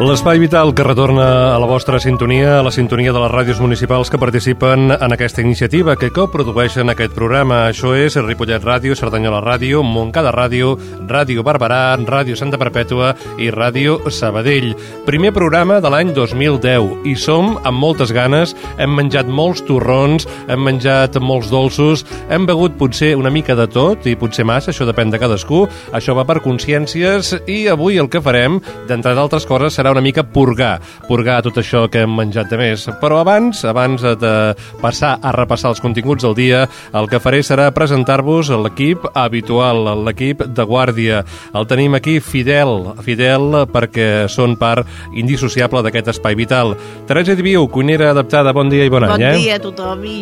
[0.00, 4.08] L'espai vital que retorna a la vostra sintonia, a la sintonia de les ràdios municipals
[4.08, 7.66] que participen en aquesta iniciativa, que coprodueixen aquest programa.
[7.68, 10.70] Això és Ripollet Ràdio, Cerdanyola Ràdio, Montcada Ràdio,
[11.04, 14.70] Ràdio Barberà, Ràdio Santa Perpètua i Ràdio Sabadell.
[15.04, 20.64] Primer programa de l'any 2010 i som amb moltes ganes, hem menjat molts torrons, hem
[20.64, 25.12] menjat molts dolços, hem begut potser una mica de tot i potser massa, això depèn
[25.12, 29.89] de cadascú, això va per consciències i avui el que farem, d'entre d'altres coses, serà
[29.92, 32.86] una mica purgar, purgar tot això que hem menjat de més.
[33.00, 34.34] Però abans, abans de
[34.80, 36.64] passar a repassar els continguts del dia,
[36.96, 41.24] el que faré serà presentar-vos l'equip habitual, l'equip de guàrdia.
[41.54, 46.76] El tenim aquí fidel, fidel perquè són part indissociable d'aquest espai vital.
[47.08, 49.34] Teresa Diviu, cuinera adaptada, bon dia i bon, bon any, eh?
[49.36, 50.18] Bon dia a tothom i,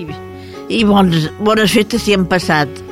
[0.69, 2.88] i bons, bones festes si han passat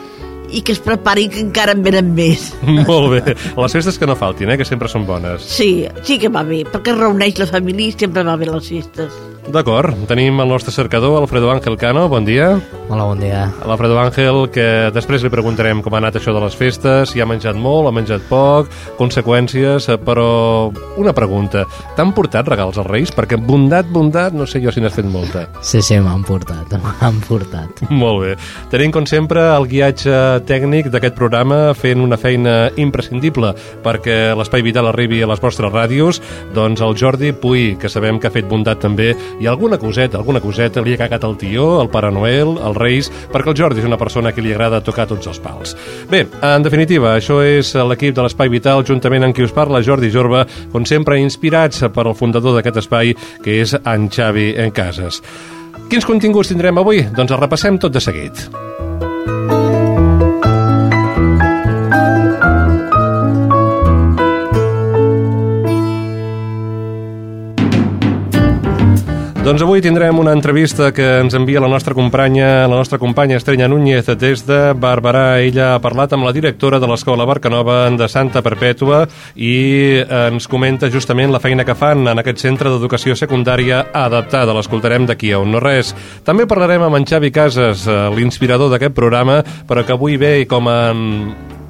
[0.51, 2.51] i que es preparin que encara en venen més.
[2.89, 3.37] Molt bé.
[3.57, 4.59] Les festes que no faltin, eh?
[4.61, 5.47] que sempre són bones.
[5.57, 9.23] Sí, sí que va bé, perquè reuneix la família i sempre va bé les festes.
[9.47, 9.95] D'acord.
[10.11, 12.09] Tenim el nostre cercador, Alfredo Ángel Cano.
[12.09, 12.61] Bon dia.
[12.89, 13.53] Hola, bon dia.
[13.67, 17.27] L'Alfredo Ángel, que després li preguntarem com ha anat això de les festes, si ha
[17.27, 21.65] menjat molt, ha menjat poc, conseqüències, eh, però una pregunta.
[21.97, 23.13] T'han portat regals als Reis?
[23.15, 25.47] Perquè bondat, bondat, no sé jo si n'has fet molta.
[25.63, 27.83] Sí, sí, m'han portat, m'han portat.
[27.91, 28.35] Molt bé.
[28.71, 33.55] Tenim, com sempre, el guiatge tècnic d'aquest programa fent una feina imprescindible
[33.87, 36.23] perquè l'Espai Vital arribi a les vostres ràdios,
[36.55, 40.41] doncs el Jordi Puy, que sabem que ha fet bondat també, i alguna coseta, alguna
[40.41, 43.89] coseta li ha cagat el tió, el Pare Noel, els Reis, perquè el Jordi és
[43.89, 45.77] una persona que li agrada tocar tots els pals.
[46.11, 50.11] Bé, en definitiva, això és l'equip de l'Espai Vital, juntament amb qui us parla, Jordi
[50.15, 53.15] Jorba, com sempre inspirats per el fundador d'aquest espai,
[53.45, 55.21] que és en Xavi Cases.
[55.91, 57.05] Quins continguts tindrem avui?
[57.15, 58.47] Doncs els repassem tot de seguit.
[69.47, 73.69] Doncs avui tindrem una entrevista que ens envia la nostra companya, la nostra companya Estrella
[73.71, 75.39] Núñez des de Barberà.
[75.39, 79.05] Ella ha parlat amb la directora de l'Escola Barcanova de Santa Perpètua
[79.39, 84.51] i ens comenta justament la feina que fan en aquest centre d'educació secundària adaptada.
[84.51, 85.95] L'escoltarem d'aquí a un no res.
[86.27, 87.87] També parlarem amb en Xavi Casas,
[88.19, 91.07] l'inspirador d'aquest programa, però que avui ve com en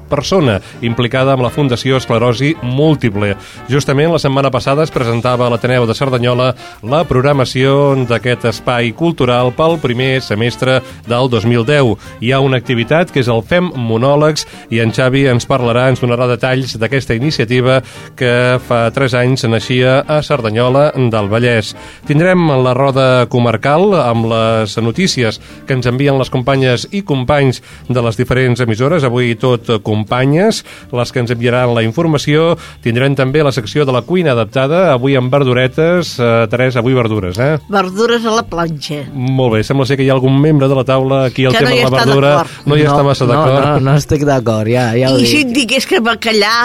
[0.09, 3.35] persona implicada amb la Fundació Esclerosi Múltiple.
[3.69, 6.53] Justament la setmana passada es presentava a l'Ateneu de Cerdanyola
[6.83, 11.95] la programació d'aquest espai cultural pel primer semestre del 2010.
[12.21, 16.01] Hi ha una activitat que és el FEM Monòlegs i en Xavi ens parlarà, ens
[16.03, 17.81] donarà detalls d'aquesta iniciativa
[18.17, 21.73] que fa 3 anys naixia a Cerdanyola del Vallès.
[22.07, 28.03] Tindrem la roda comarcal amb les notícies que ens envien les companyes i companys de
[28.03, 29.05] les diferents emissores.
[29.07, 30.63] Avui tot companyes,
[30.93, 32.53] les que ens enviaran la informació.
[32.85, 36.15] Tindrem també la secció de la cuina adaptada, avui amb verduretes.
[36.19, 37.57] Eh, Teresa, avui verdures, eh?
[37.73, 39.03] Verdures a la planxa.
[39.13, 41.65] Molt bé, sembla ser que hi ha algun membre de la taula aquí al Que
[41.65, 42.33] tema no de la verdura
[42.65, 43.67] no hi està massa no, d'acord.
[43.67, 45.47] No, no estic d'acord, ja, ja ho I si dic.
[45.47, 46.55] et digués que bacallà,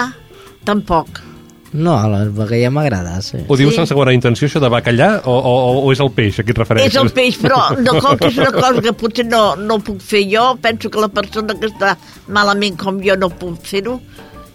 [0.67, 1.32] tampoc.
[1.73, 3.39] No, a la bacallà m'agrada, sí.
[3.47, 3.79] Ho dius Sí.
[3.81, 6.57] sense bona intenció, això de bacallà, o, o, o és el peix a qui et
[6.61, 6.93] refereixes?
[6.93, 9.99] És el peix, però no, com que és una cosa que potser no, no puc
[10.01, 11.95] fer jo, penso que la persona que està
[12.27, 13.97] malament com jo no puc fer-ho,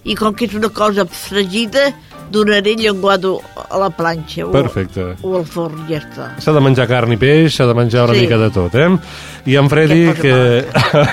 [0.04, 1.88] i com que és una cosa fregida,
[2.30, 3.40] donaré llenguado
[3.70, 5.14] a la planxa o, Perfecte.
[5.22, 6.28] o al forn, ja està.
[6.42, 8.20] S'ha de menjar carn i peix, s'ha de menjar una Sí.
[8.26, 8.88] mica de tot, eh?
[9.46, 10.64] I en Freddy, que...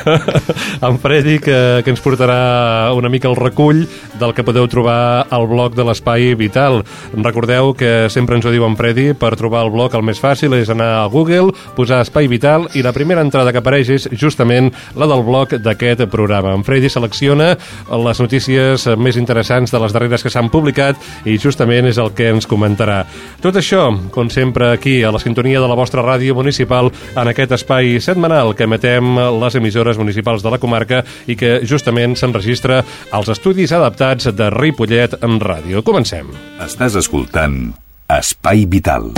[0.82, 3.86] en Freddy, que, que ens portarà una mica el recull
[4.20, 6.82] del que podeu trobar al blog de l'Espai Vital.
[7.16, 10.54] Recordeu que sempre ens ho diu en Freddy, per trobar el blog el més fàcil
[10.60, 14.72] és anar a Google, posar Espai Vital i la primera entrada que apareix és justament
[15.00, 16.54] la del blog d'aquest programa.
[16.56, 21.90] En Freddy selecciona les notícies més interessants de les darreres que s'han publicat i justament
[21.90, 23.04] és el que ens comentarà.
[23.44, 27.56] Tot això, com sempre, aquí, a la sintonia de la vostra ràdio municipal, en aquest
[27.60, 32.82] espai setmanal que emetem les emissores municipals de la comarca i que justament s'enregistra
[33.12, 35.84] als estudis adaptats de Ripollet en ràdio.
[35.86, 36.32] Comencem.
[36.64, 37.74] Estàs escoltant
[38.10, 39.12] Espai Vital.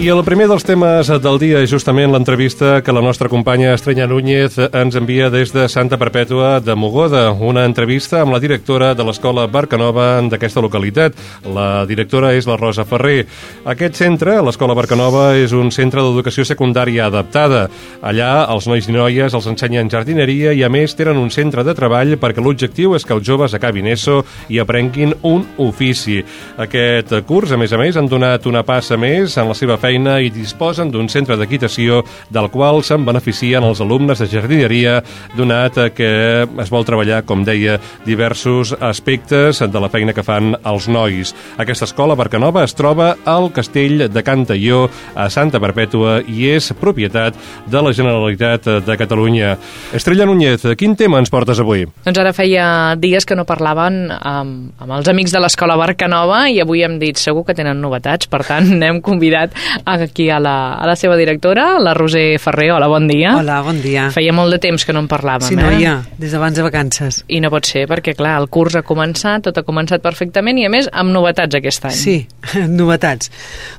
[0.00, 4.06] I el primer dels temes del dia és justament l'entrevista que la nostra companya Estrella
[4.08, 9.04] Núñez ens envia des de Santa Perpètua de Mogoda, una entrevista amb la directora de
[9.04, 11.18] l'escola Barcanova d'aquesta localitat.
[11.44, 13.26] La directora és la Rosa Ferrer.
[13.68, 17.66] Aquest centre, l'escola Barcanova, és un centre d'educació secundària adaptada.
[18.00, 21.76] Allà els nois i noies els ensenyen jardineria i a més tenen un centre de
[21.76, 26.22] treball perquè l'objectiu és que els joves acabin ESO i aprenguin un ofici.
[26.56, 29.89] Aquest curs, a més a més, han donat una passa més en la seva feina
[29.90, 35.00] feina i disposen d'un centre d'equitació del qual se'n beneficien els alumnes de jardineria,
[35.34, 36.10] donat que
[36.46, 41.32] es vol treballar, com deia, diversos aspectes de la feina que fan els nois.
[41.58, 44.84] Aquesta escola Barcanova es troba al castell de Cantaió,
[45.14, 47.38] a Santa Perpètua, i és propietat
[47.70, 49.56] de la Generalitat de Catalunya.
[49.96, 51.86] Estrella Núñez, quin tema ens portes avui?
[52.06, 56.60] Doncs ara feia dies que no parlaven amb, amb els amics de l'escola Barcanova i
[56.62, 60.86] avui hem dit segur que tenen novetats, per tant n'hem convidat aquí a la, a
[60.86, 62.70] la seva directora, la Roser Ferrer.
[62.72, 63.34] Hola, bon dia.
[63.36, 64.08] Hola, bon dia.
[64.14, 65.62] Feia molt de temps que no en parlàvem, sí, eh?
[65.62, 67.22] noia, des d'abans de vacances.
[67.28, 70.66] I no pot ser, perquè, clar, el curs ha començat, tot ha començat perfectament i,
[70.68, 71.96] a més, amb novetats aquest any.
[71.96, 72.16] Sí,
[72.80, 73.32] novetats.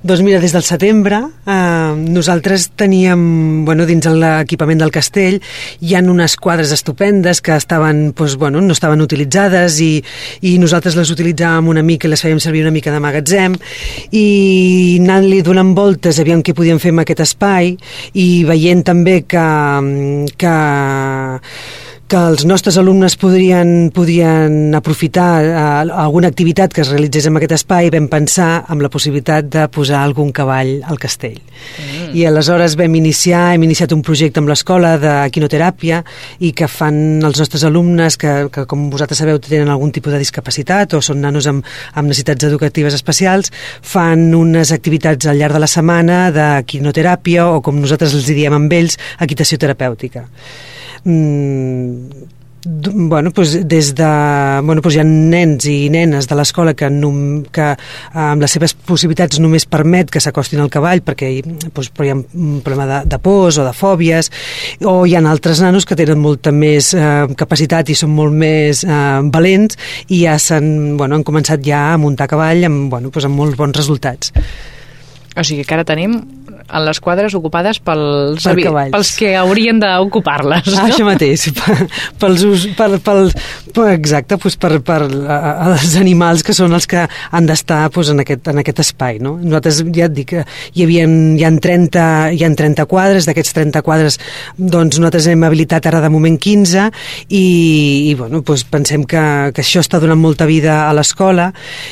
[0.03, 5.37] Doncs mira, des del setembre eh, nosaltres teníem, bueno, dins l'equipament del castell
[5.81, 9.91] hi han unes quadres estupendes que estaven, doncs, bueno, no estaven utilitzades i,
[10.47, 13.55] i nosaltres les utilitzàvem una mica i les fèiem servir una mica de magatzem
[14.17, 14.25] i
[15.01, 15.90] anant-li donant voltes
[16.21, 17.75] aviam què podíem fer amb aquest espai
[18.13, 19.47] i veient també que,
[20.39, 20.55] que
[22.11, 25.51] que els nostres alumnes podrien, podrien aprofitar eh,
[26.03, 30.01] alguna activitat que es realitzés en aquest espai, vam pensar amb la possibilitat de posar
[30.01, 31.37] algun cavall al castell.
[31.39, 32.09] Mm.
[32.19, 36.01] I aleshores vam iniciar, hem iniciat un projecte amb l'escola de quinoteràpia
[36.43, 40.19] i que fan els nostres alumnes que, que com vosaltres sabeu tenen algun tipus de
[40.19, 41.63] discapacitat o són nanos amb,
[41.95, 47.63] amb necessitats educatives especials, fan unes activitats al llarg de la setmana de quinoteràpia o
[47.63, 50.27] com nosaltres els diem amb ells, equitació terapèutica
[51.05, 52.29] mm,
[52.65, 54.09] bueno, doncs des de...
[54.63, 57.71] Bueno, doncs hi ha nens i nenes de l'escola que, num, que
[58.13, 62.17] amb les seves possibilitats només permet que s'acostin al cavall perquè doncs, però hi ha
[62.19, 64.29] un problema de, de pors o de fòbies
[64.85, 68.83] o hi ha altres nanos que tenen molta més eh, capacitat i són molt més
[68.85, 73.29] eh, valents i ja s'han bueno, han començat ja a muntar cavall amb, bueno, doncs
[73.29, 74.33] amb molts bons resultats.
[75.31, 76.19] O sigui que ara tenim
[76.67, 78.93] en les quadres ocupades pels, per cavalls.
[78.95, 80.71] pels que haurien d'ocupar-les.
[80.75, 81.47] Ah, això mateix,
[82.21, 83.17] pels, us, per, per,
[83.73, 88.23] per, exacte, doncs per, per els animals que són els que han d'estar doncs, en,
[88.25, 89.19] aquest, en aquest espai.
[89.23, 89.37] No?
[89.41, 92.05] Nosaltres ja et dic que hi, havia, hi, ha 30,
[92.37, 94.19] hi ha 30 quadres, d'aquests 30 quadres
[94.57, 96.87] doncs nosaltres hem habilitat ara de moment 15
[97.29, 97.43] i,
[98.11, 99.23] i bueno, doncs pensem que,
[99.55, 101.49] que això està donant molta vida a l'escola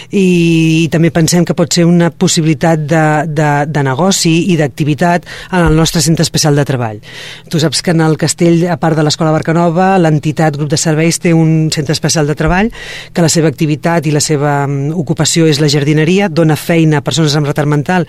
[0.09, 5.27] i, i també pensem que pot ser una possibilitat de, de, de negoci i d'activitat
[5.51, 7.01] en el nostre centre especial de treball.
[7.49, 11.19] Tu saps que en el castell, a part de l'Escola Barcanova, l'entitat Grup de Serveis
[11.19, 12.71] té un centre especial de treball
[13.13, 17.05] que la seva activitat i la seva mm, ocupació és la jardineria, dona feina a
[17.05, 18.07] persones amb retard mental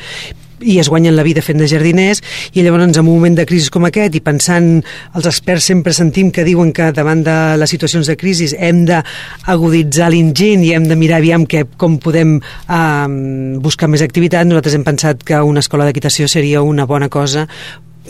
[0.62, 3.70] i es guanyen la vida fent de jardiners i llavors en un moment de crisi
[3.72, 4.70] com aquest i pensant,
[5.16, 10.10] els experts sempre sentim que diuen que davant de les situacions de crisi hem d'aguditzar
[10.12, 13.08] l'ingent i hem de mirar aviam que, com podem eh,
[13.60, 17.46] buscar més activitat, nosaltres hem pensat que una escola d'equitació seria una bona cosa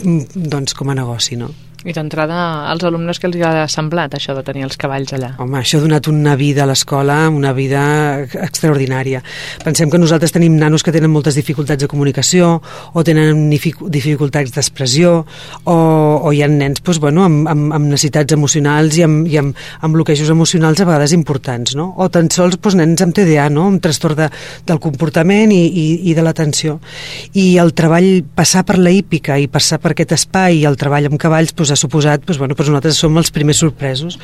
[0.03, 1.51] mm, doncs com a negoci, no?
[1.81, 5.31] I d'entrada, als alumnes que els ha semblat això de tenir els cavalls allà?
[5.41, 7.81] Home, això ha donat una vida a l'escola, una vida
[8.21, 9.23] extraordinària.
[9.63, 12.51] Pensem que nosaltres tenim nanos que tenen moltes dificultats de comunicació
[12.93, 18.37] o tenen dificultats d'expressió o, o hi ha nens doncs, bueno, amb, amb, amb necessitats
[18.37, 21.95] emocionals i amb, i amb, amb bloquejos emocionals a vegades importants, no?
[21.97, 23.65] O tan sols doncs, nens amb TDA, no?
[23.71, 24.29] amb trastorn de,
[24.69, 26.77] del comportament i, i, i de l'atenció.
[27.33, 31.09] I el treball, passar per la hípica i passar per aquest espai i el treball
[31.09, 34.17] amb cavalls doncs, ha suposat, doncs, bueno, doncs nosaltres som els primers sorpresos.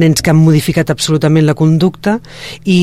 [0.00, 2.18] Nens que han modificat absolutament la conducta
[2.64, 2.80] i,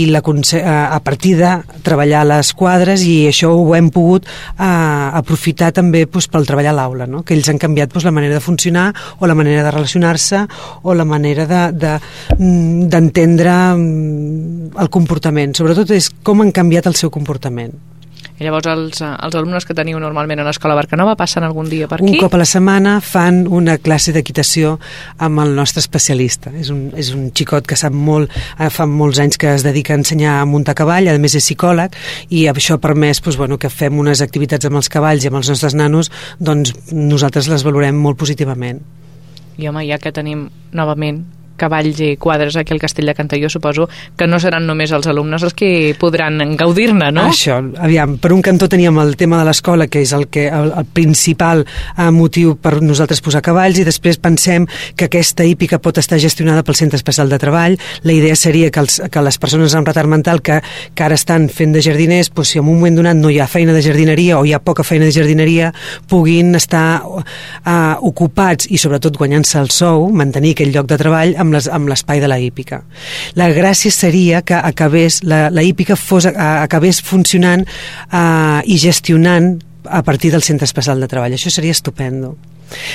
[0.00, 1.52] i la, a partir de
[1.86, 6.76] treballar les quadres i això ho hem pogut a, aprofitar també doncs, pel treball a
[6.76, 7.22] l'aula, no?
[7.22, 10.44] que ells han canviat doncs, la manera de funcionar o la manera de relacionar-se
[10.82, 15.54] o la manera d'entendre de, de, el comportament.
[15.56, 17.74] Sobretot és com han canviat el seu comportament.
[18.38, 21.98] I llavors els, els alumnes que teniu normalment a l'escola Barcanova passen algun dia per
[21.98, 22.12] aquí?
[22.14, 24.76] Un cop a la setmana fan una classe d'equitació
[25.26, 26.52] amb el nostre especialista.
[26.54, 29.96] És un, és un xicot que sap molt, eh, fa molts anys que es dedica
[29.96, 31.98] a ensenyar a muntar cavall, a més és psicòleg,
[32.30, 35.40] i això ha permès doncs, bueno, que fem unes activitats amb els cavalls i amb
[35.40, 38.78] els nostres nanos, doncs nosaltres les valorem molt positivament.
[39.58, 41.24] I home, ja que tenim novament
[41.58, 45.44] cavalls i quadres aquí al Castell de Cantalló, suposo que no seran només els alumnes
[45.44, 47.26] els que podran gaudir-ne, no?
[47.32, 50.72] Això, aviam, per un cantó teníem el tema de l'escola, que és el, que, el,
[50.78, 55.98] el principal eh, motiu per nosaltres posar cavalls, i després pensem que aquesta hípica pot
[56.00, 57.78] estar gestionada pel Centre Especial de Treball.
[58.06, 60.60] La idea seria que, els, que les persones amb retard mental que,
[60.94, 63.48] que ara estan fent de jardiners, doncs, si en un moment donat no hi ha
[63.50, 65.72] feina de jardineria o hi ha poca feina de jardineria,
[66.08, 71.47] puguin estar eh, ocupats i sobretot guanyant-se el sou, mantenir aquell lloc de treball amb
[71.54, 72.82] amb l'espai de la hípica.
[73.38, 79.56] La gràcia seria que acabés, la, la hípica fos, acabés funcionant eh, i gestionant
[79.88, 81.34] a partir del Centre Especial de Treball.
[81.34, 82.36] Això seria estupendo.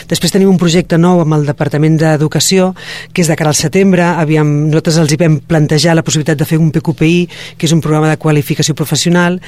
[0.10, 2.74] Després tenim un projecte nou amb el Departament d'Educació,
[3.14, 4.04] que és de cara al setembre.
[4.22, 7.82] Aviam, nosaltres els hi vam plantejar la possibilitat de fer un PQPI, que és un
[7.82, 9.40] programa de qualificació professional,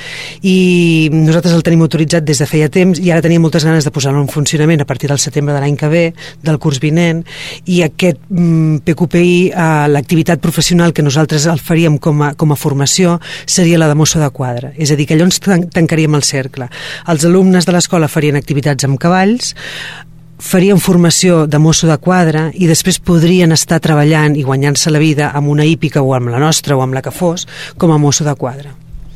[0.41, 3.91] i nosaltres el tenim autoritzat des de feia temps i ara teníem moltes ganes de
[3.93, 6.03] posar-lo en funcionament a partir del setembre de l'any que ve,
[6.43, 7.23] del curs vinent,
[7.65, 12.59] i aquest mm, PQPI, eh, l'activitat professional que nosaltres el faríem com a, com a
[12.59, 14.73] formació, seria la de mosso de quadre.
[14.77, 16.69] És a dir, que allò ens tan- tancaríem el cercle.
[17.07, 19.53] Els alumnes de l'escola farien activitats amb cavalls,
[20.39, 25.31] farien formació de mosso de quadre i després podrien estar treballant i guanyant-se la vida
[25.33, 28.23] amb una hípica o amb la nostra o amb la que fos com a mosso
[28.27, 28.73] de quadre.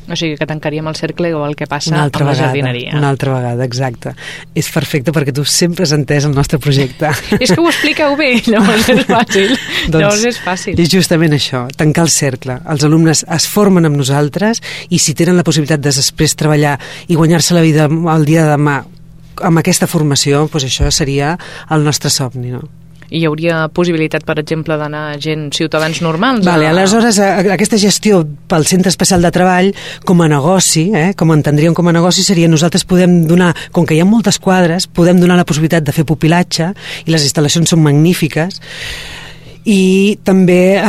[0.10, 2.96] O sigui que tancaríem el cercle igual que passa Una altra amb la vegada, jardineria.
[2.98, 4.16] una altra vegada, exacte.
[4.58, 7.12] És perfecte perquè tu sempre has entès el nostre projecte.
[7.40, 9.54] És que ho expliqueu bé, llavors és fàcil.
[9.94, 10.80] llavors és fàcil.
[10.82, 12.58] És justament això, tancar el cercle.
[12.74, 17.14] Els alumnes es formen amb nosaltres i si tenen la possibilitat de després treballar i
[17.14, 18.80] guanyar-se la vida el dia de demà
[19.46, 21.36] amb aquesta formació, doncs això seria
[21.70, 22.64] el nostre somni, no?
[23.10, 26.44] I hi hauria possibilitat, per exemple, d'anar gent, ciutadans normals?
[26.46, 26.74] Vale, a...
[26.76, 29.72] aleshores, aquesta gestió pel Centre Especial de Treball
[30.06, 33.98] com a negoci, eh, com entendríem com a negoci, seria nosaltres podem donar, com que
[33.98, 36.70] hi ha moltes quadres, podem donar la possibilitat de fer pupilatge
[37.08, 38.62] i les instal·lacions són magnífiques,
[39.70, 40.84] i també eh,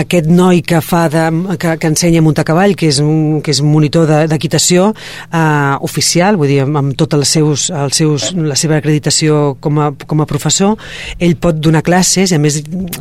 [0.00, 1.24] aquest noi que fa de,
[1.60, 5.74] que, que ensenya a muntar cavall que és, un, que és monitor de- d'equitació eh,
[5.84, 10.22] oficial, vull dir, amb, tota els seus, els seus, la seva acreditació com a, com
[10.24, 10.78] a professor,
[11.20, 12.60] ell pot donar classes, i a més,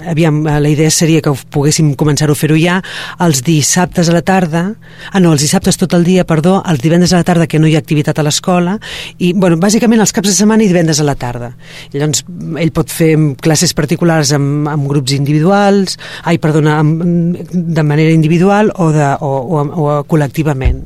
[0.09, 2.79] aviam, la idea seria que poguéssim començar-ho a fer-ho ja
[3.23, 4.65] els dissabtes a la tarda,
[5.13, 7.69] ah no, els dissabtes tot el dia, perdó, els divendres a la tarda que no
[7.71, 8.75] hi ha activitat a l'escola,
[9.17, 11.53] i, bueno, bàsicament els caps de setmana i divendres a la tarda.
[11.95, 12.25] Llavors,
[12.59, 18.73] ell pot fer classes particulars amb, amb grups individuals, ai, perdona, amb, de manera individual
[18.75, 20.83] o, de, o, o, o col·lectivament,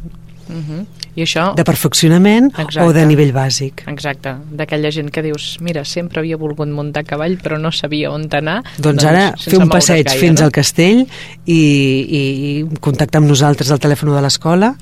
[0.53, 0.85] Uh -huh.
[1.15, 1.53] I això...
[1.55, 2.81] de perfeccionament Exacte.
[2.81, 3.83] o de nivell bàsic.
[3.87, 8.27] Exacte, d'aquella gent que dius mira, sempre havia volgut muntar cavall però no sabia on
[8.31, 10.45] anar Doncs ara sense fer un passeig gaire, fins no?
[10.45, 11.05] al castell
[11.45, 14.75] i, i, i contactar amb nosaltres al telèfon de l'escola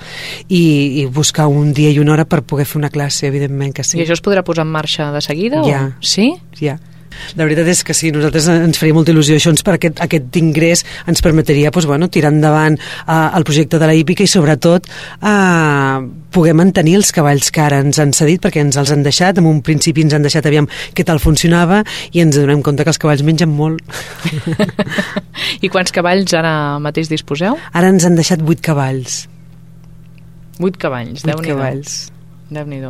[0.48, 3.84] i, i buscar un dia i una hora per poder fer una classe, evidentment que
[3.84, 4.00] sí.
[4.00, 5.64] I això es podrà posar en marxa de seguida?
[5.68, 5.84] Ja.
[5.88, 5.92] O...
[6.00, 6.34] Sí?
[6.62, 6.80] Ja.
[7.38, 10.38] La veritat és que sí, nosaltres ens faria molta il·lusió això, ens, per aquest, aquest
[10.40, 14.88] ingrés ens permetria doncs, bueno, tirar endavant eh, el projecte de la hípica i sobretot
[14.88, 15.98] eh,
[16.32, 19.50] poder mantenir els cavalls que ara ens han cedit perquè ens els han deixat, en
[19.50, 23.02] un principi ens han deixat aviam què tal funcionava i ens donem compte que els
[23.02, 23.84] cavalls mengen molt.
[25.66, 27.58] I quants cavalls ara mateix disposeu?
[27.74, 29.26] Ara ens han deixat vuit cavalls.
[30.62, 31.58] Vuit cavalls, Vuit déu-n'hi-do.
[31.58, 32.00] cavalls.
[32.52, 32.82] Déu nhi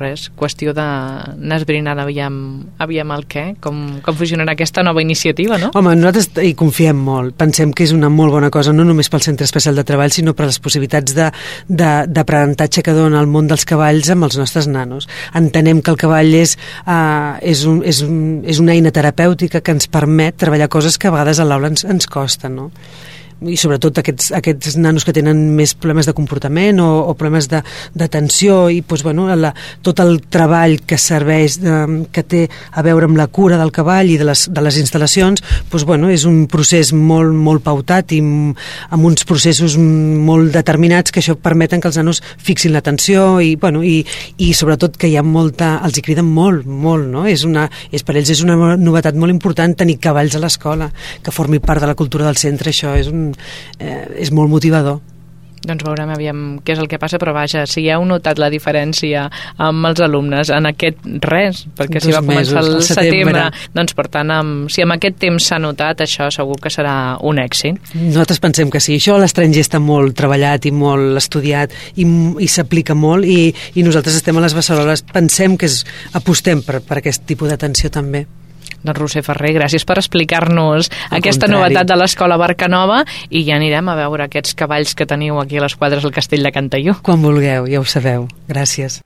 [0.00, 2.34] Res, qüestió d'anar esbrinant aviam,
[2.80, 5.68] aviam el què, com, com funcionarà aquesta nova iniciativa, no?
[5.76, 7.34] Home, nosaltres hi confiem molt.
[7.36, 10.32] Pensem que és una molt bona cosa, no només pel Centre Especial de Treball, sinó
[10.36, 11.12] per les possibilitats
[11.68, 15.08] d'aprenentatge que dona el món dels cavalls amb els nostres nanos.
[15.36, 19.76] Entenem que el cavall és, uh, és, un, és, un, és una eina terapèutica que
[19.76, 22.70] ens permet treballar coses que a vegades a l'aula ens, ens costen, no?
[23.48, 28.68] I sobretot aquests, aquests nanos que tenen més problemes de comportament o, o problemes d'atenció
[28.68, 29.52] i doncs, bueno, la,
[29.86, 32.42] tot el treball que serveix, de, que té
[32.72, 36.10] a veure amb la cura del cavall i de les, de les instal·lacions doncs, bueno,
[36.12, 41.80] és un procés molt, molt pautat i amb uns processos molt determinats que això permeten
[41.80, 44.02] que els nanos fixin l'atenció i, bueno, i,
[44.38, 45.78] i sobretot que hi ha molta...
[45.86, 47.24] els hi criden molt, molt, no?
[47.30, 50.90] És una, és, per ells és una novetat molt important tenir cavalls a l'escola,
[51.24, 53.29] que formi part de la cultura del centre, això és, un,
[53.78, 55.00] eh, és molt motivador.
[55.60, 59.26] Doncs veurem aviam què és el que passa, però vaja, si heu notat la diferència
[59.60, 63.74] amb els alumnes en aquest res, perquè si va començar mesos, el setembre, setembre.
[63.76, 66.94] doncs per tant, amb, si amb aquest temps s'ha notat, això segur que serà
[67.28, 67.92] un èxit.
[67.92, 68.96] Nosaltres pensem que sí.
[68.96, 73.84] Això a l'estranger està molt treballat i molt estudiat i, i s'aplica molt i, i
[73.84, 75.82] nosaltres estem a les Besseroles, pensem que és,
[76.16, 78.24] apostem per, per aquest tipus d'atenció també.
[78.82, 81.56] Doncs Roser Ferrer, gràcies per explicar-nos aquesta contrari.
[81.56, 85.66] novetat de l'Escola Barcanova i ja anirem a veure aquests cavalls que teniu aquí a
[85.66, 86.96] les quadres del Castell de Cantalló.
[87.02, 88.28] Quan vulgueu, ja ho sabeu.
[88.48, 89.02] Gràcies.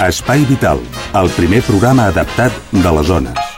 [0.00, 0.80] Espai Vital,
[1.20, 3.49] el primer programa adaptat de les zones.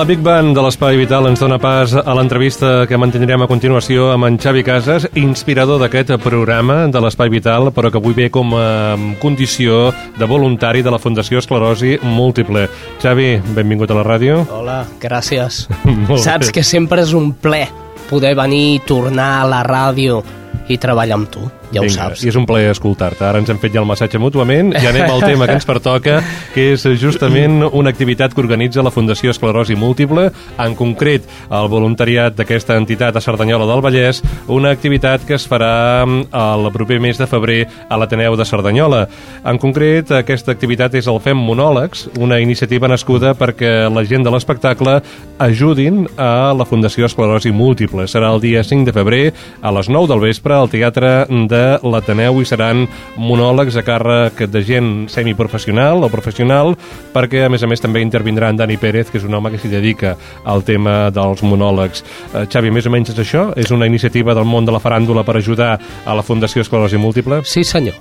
[0.00, 4.06] La Big Band de l'Espai Vital ens dona pas a l'entrevista que mantindrem a continuació
[4.14, 8.54] amb en Xavi Casas, inspirador d'aquest programa de l'Espai Vital, però que avui ve com
[8.56, 12.64] a condició de voluntari de la Fundació Esclerosi Múltiple.
[13.02, 14.40] Xavi, benvingut a la ràdio.
[14.48, 15.66] Hola, gràcies.
[16.24, 17.66] Saps que sempre és un ple
[18.08, 20.22] poder venir i tornar a la ràdio
[20.70, 21.42] i treballar amb tu,
[21.74, 22.22] ja ho saps.
[22.22, 23.24] I és un plaer escoltar-te.
[23.26, 26.20] Ara ens hem fet ja el massatge mútuament i anem al tema que ens pertoca,
[26.54, 30.28] que és justament una activitat que organitza la Fundació Esclerosi Múltiple,
[30.62, 36.06] en concret el voluntariat d'aquesta entitat a Cerdanyola del Vallès, una activitat que es farà
[36.06, 39.02] el proper mes de febrer a l'Ateneu de Cerdanyola.
[39.44, 44.30] En concret, aquesta activitat és el Fem Monòlegs, una iniciativa nascuda perquè la gent de
[44.34, 45.00] l'espectacle
[45.40, 48.06] ajudin a la Fundació Esclerosi Múltiple.
[48.06, 49.24] Serà el dia 5 de febrer
[49.62, 51.12] a les 9 del vespre al Teatre
[51.50, 52.84] de l'Ateneu i seran
[53.16, 56.74] monòlegs a càrrec de gent semiprofessional o professional
[57.14, 59.60] perquè a més a més també intervindrà en Dani Pérez que és un home que
[59.60, 60.14] s'hi dedica
[60.44, 62.04] al tema dels monòlegs.
[62.34, 63.48] Eh, Xavi, més o menys és això?
[63.56, 67.42] És una iniciativa del món de la faràndula per ajudar a la Fundació Esclerosi Múltiple?
[67.44, 67.96] Sí, senyor.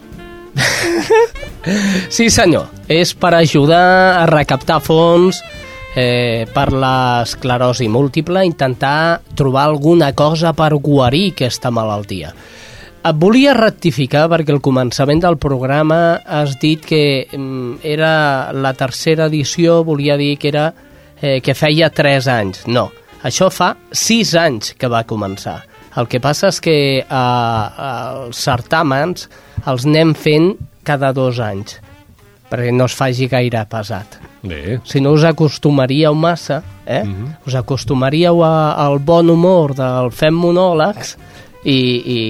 [2.15, 2.69] sí, senyor.
[2.89, 5.41] És per ajudar a recaptar fons
[5.95, 12.33] eh, per l'esclerosi múltiple, intentar trobar alguna cosa per guarir aquesta malaltia.
[12.99, 19.29] Et volia rectificar perquè al començament del programa has dit que mm, era la tercera
[19.31, 20.65] edició, volia dir que era
[21.21, 22.65] eh, que feia 3 anys.
[22.67, 22.89] No,
[23.23, 25.61] això fa 6 anys que va començar.
[25.97, 29.29] El que passa és que eh, els certàmens
[29.65, 31.79] els anem fent cada dos anys
[32.49, 34.19] perquè no es faci gaire pesat.
[34.43, 37.03] Bé, Si no us acostumaríeu massa, eh?
[37.03, 37.35] Mhm.
[37.47, 41.17] us acostumaríeu a, al bon humor del fem monòlegs
[41.63, 41.77] i,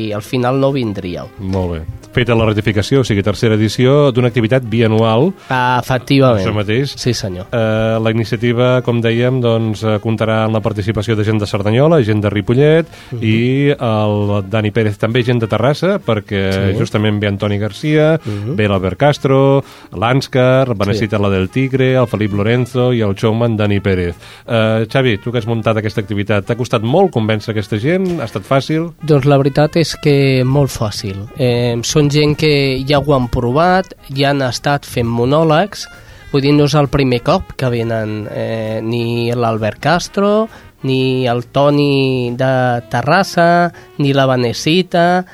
[0.10, 1.28] i al final no vindríeu.
[1.40, 1.82] molt bé.
[2.10, 5.28] Feta la ratificació, o sigui, tercera edició d'una activitat bianual.
[5.54, 6.42] Ah, efectivament.
[6.42, 6.96] Això mateix.
[6.98, 7.46] Sí, senyor.
[7.54, 12.02] Eh, la iniciativa, com dèiem, doncs, eh, comptarà amb la participació de gent de Cerdanyola,
[12.04, 13.22] gent de Ripollet Mhm.
[13.24, 16.60] i el Dani Pérez també, gent de Terrassa, perquè Sí.
[16.74, 16.80] Mhm.
[16.80, 19.64] justament ve Antoni Garcia, ve l'Albert Castro,
[19.94, 24.16] l'Ànscar, va necessitar la del Tigre, el Felip Lorenzo i el showman Dani Pérez.
[24.48, 28.20] Eh, Xavi, tu que has muntat aquesta activitat, t'ha costat molt convèncer aquesta gent?
[28.20, 28.92] Ha estat fàcil?
[29.04, 31.24] Doncs la veritat és que molt fàcil.
[31.36, 32.52] Eh, són gent que
[32.88, 35.88] ja ho han provat, ja han estat fent monòlegs,
[36.32, 40.48] vull dir, no és el primer cop que venen eh, ni l'Albert Castro,
[40.84, 42.54] ni el Toni de
[42.92, 45.26] Terrassa, ni la Vanesita,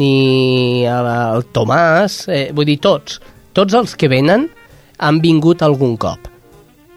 [0.00, 3.20] ni el, el Tomàs, eh, vull dir, tots.
[3.54, 4.48] Tots els que venen
[4.98, 6.30] han vingut algun cop.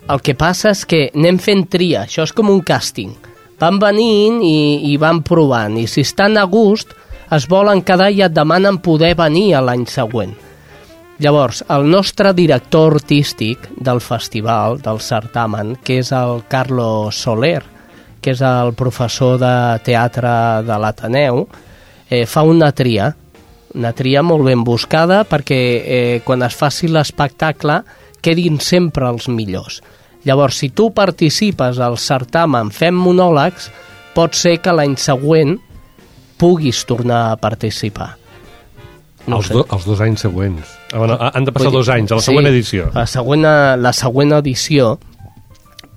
[0.08, 3.27] El que passa és que anem fent tria, això és com un càsting.
[3.58, 6.94] Van venint i, i van provant, i si estan a gust,
[7.34, 10.36] es volen quedar i et demanen poder venir a l'any següent.
[11.18, 17.64] Llavors, el nostre director artístic del festival, del certamen, que és el Carlos Soler,
[18.22, 19.54] que és el professor de
[19.86, 20.34] teatre
[20.68, 21.48] de l'Ateneu,
[22.10, 23.10] eh, fa una tria,
[23.74, 27.82] una tria molt ben buscada perquè eh, quan es faci l'espectacle
[28.22, 29.82] quedin sempre els millors.
[30.28, 33.70] Llavors, si tu participes al certamen fent monòlegs,
[34.16, 35.56] pot ser que l'any següent
[36.38, 38.12] puguis tornar a participar.
[39.28, 40.74] No els, do, els dos anys següents.
[40.92, 42.90] Ah, bueno, han de passar Vull dos anys, a la següent edició.
[42.96, 43.48] La següent,
[43.84, 44.94] la següent edició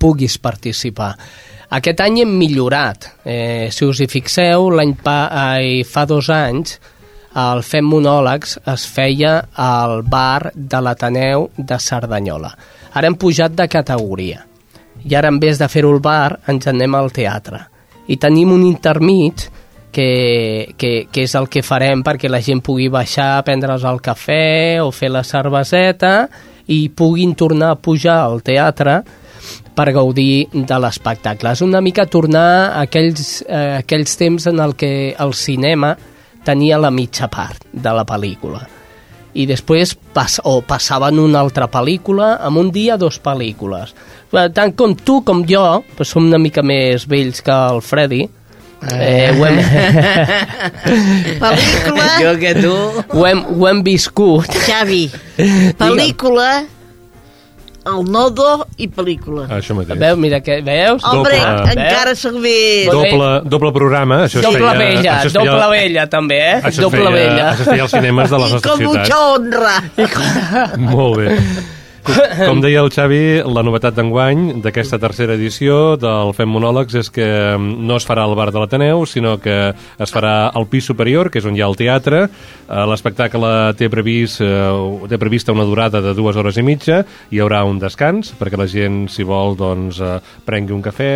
[0.01, 1.13] puguis participar.
[1.71, 3.07] Aquest any hem millorat.
[3.23, 5.19] Eh, si us hi fixeu, l'any pa,
[5.59, 6.79] eh, fa dos anys
[7.39, 12.51] el Fem Monòlegs es feia al bar de l'Ateneu de Cerdanyola.
[12.93, 14.45] Ara hem pujat de categoria.
[15.07, 17.63] I ara, en vez de fer-ho al bar, ens anem al teatre.
[18.11, 19.47] I tenim un intermig
[19.91, 24.79] que, que, que és el que farem perquè la gent pugui baixar prendre's el cafè
[24.83, 26.13] o fer la cerveseta
[26.71, 29.01] i puguin tornar a pujar al teatre
[29.75, 31.53] per gaudir de l'espectacle.
[31.55, 35.95] És una mica tornar a aquells, eh, aquells temps en el que el cinema
[36.45, 38.80] tenia la mitja part de la pel·lícula
[39.33, 43.95] i després pas, o passaven una altra pel·lícula, en un dia dos pel·lícules.
[44.31, 48.21] Tant com tu com jo, pues som una mica més vells que el Freddy,
[48.91, 49.59] eh, ho, hem,
[51.43, 52.75] Pel·lícula, Jo que tu...
[53.17, 54.51] ho, hem, ho hem viscut.
[54.67, 55.03] Xavi.
[55.81, 56.51] Pel·lícula,
[57.85, 59.47] el nodo i pel·lícula.
[59.57, 59.97] Això mateix.
[59.99, 61.01] Veus, mira que, veus?
[61.03, 61.71] Hombre, doble.
[61.73, 62.85] encara sóc més...
[62.91, 64.77] Doble, doble programa, això es Doble feia...
[64.77, 66.55] vella, això es feia- doble vella també, eh?
[66.61, 67.49] Això es doble feia, vella.
[67.51, 69.09] Això es feia als cinemes de les I nostres com ciutats.
[69.09, 69.75] mucha honra.
[70.77, 71.37] Molt bé.
[72.49, 77.27] Com deia el Xavi, la novetat d'enguany d'aquesta tercera edició del Fem Monòlegs és que
[77.27, 81.29] mm, no es farà al bar de l'Ateneu, sinó que es farà al pis superior,
[81.31, 82.23] que és on hi ha el teatre.
[82.25, 87.41] Eh, L'espectacle té, previst, eh, té prevista una durada de dues hores i mitja, hi
[87.43, 91.11] haurà un descans, perquè la gent, si vol, doncs, eh, prengui un cafè,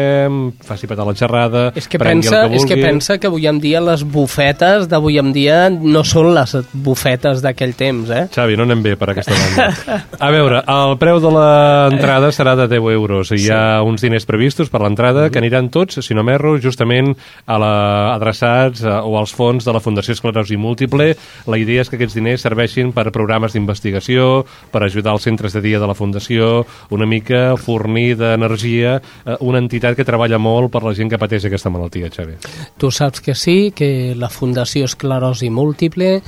[0.65, 3.47] faci petar la xerrada, És que, prengui pensa, el que és que pensa que avui
[3.49, 8.25] en dia les bufetes d'avui en dia no són les bufetes d'aquell temps, eh?
[8.33, 9.69] Xavi, no anem bé per aquesta banda.
[10.25, 13.31] A veure, el preu de l'entrada serà de 10 euros.
[13.31, 17.13] Hi ha uns diners previstos per l'entrada que aniran tots, si no m'erro, justament
[17.45, 17.73] a la,
[18.15, 21.11] adreçats a, o als fons de la Fundació Esclerosi Múltiple.
[21.51, 25.63] La idea és que aquests diners serveixin per programes d'investigació, per ajudar els centres de
[25.65, 30.83] dia de la Fundació, una mica fornir d'energia eh, una entitat que treballa molt per
[30.85, 32.39] la gent que pateix aquesta malaltia, Xavi.
[32.77, 36.19] Tu saps que sí, que la Fundació Esclerosi Múltiple,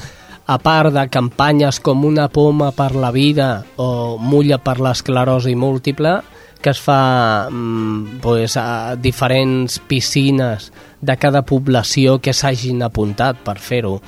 [0.47, 6.21] a part de campanyes com Una poma per la vida o Mulla per l'esclerosi múltiple,
[6.61, 13.59] que es fa mm, pues, a diferents piscines de cada població que s'hagin apuntat per
[13.59, 13.99] fer-ho.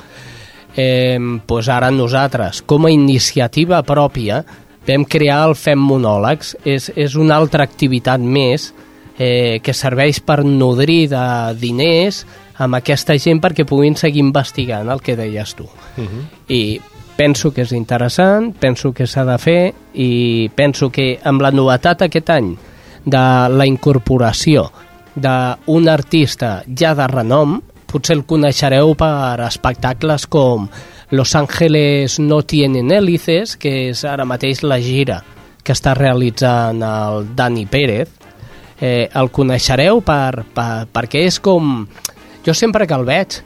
[0.79, 4.43] Eh, pues ara nosaltres, com a iniciativa pròpia,
[4.87, 6.55] vam crear el Fem Monòlegs.
[6.63, 8.71] És, és una altra activitat més
[9.19, 11.25] eh, que serveix per nodrir de
[11.59, 12.23] diners
[12.59, 15.63] amb aquesta gent perquè puguin seguir investigant el que deies tu.
[15.63, 16.23] Uh -huh.
[16.47, 16.81] I
[17.15, 22.01] penso que és interessant, penso que s'ha de fer i penso que amb la novetat
[22.01, 22.57] aquest any
[23.05, 24.71] de la incorporació
[25.15, 30.69] d'un artista ja de renom, potser el coneixereu per espectacles com
[31.11, 35.23] Los Ángeles no tienen hélices, que és ara mateix la gira
[35.65, 38.11] que està realitzant el Dani Pérez.
[38.79, 41.87] Eh, el coneixereu per, per, perquè és com...
[42.45, 43.39] Jo sempre que el veig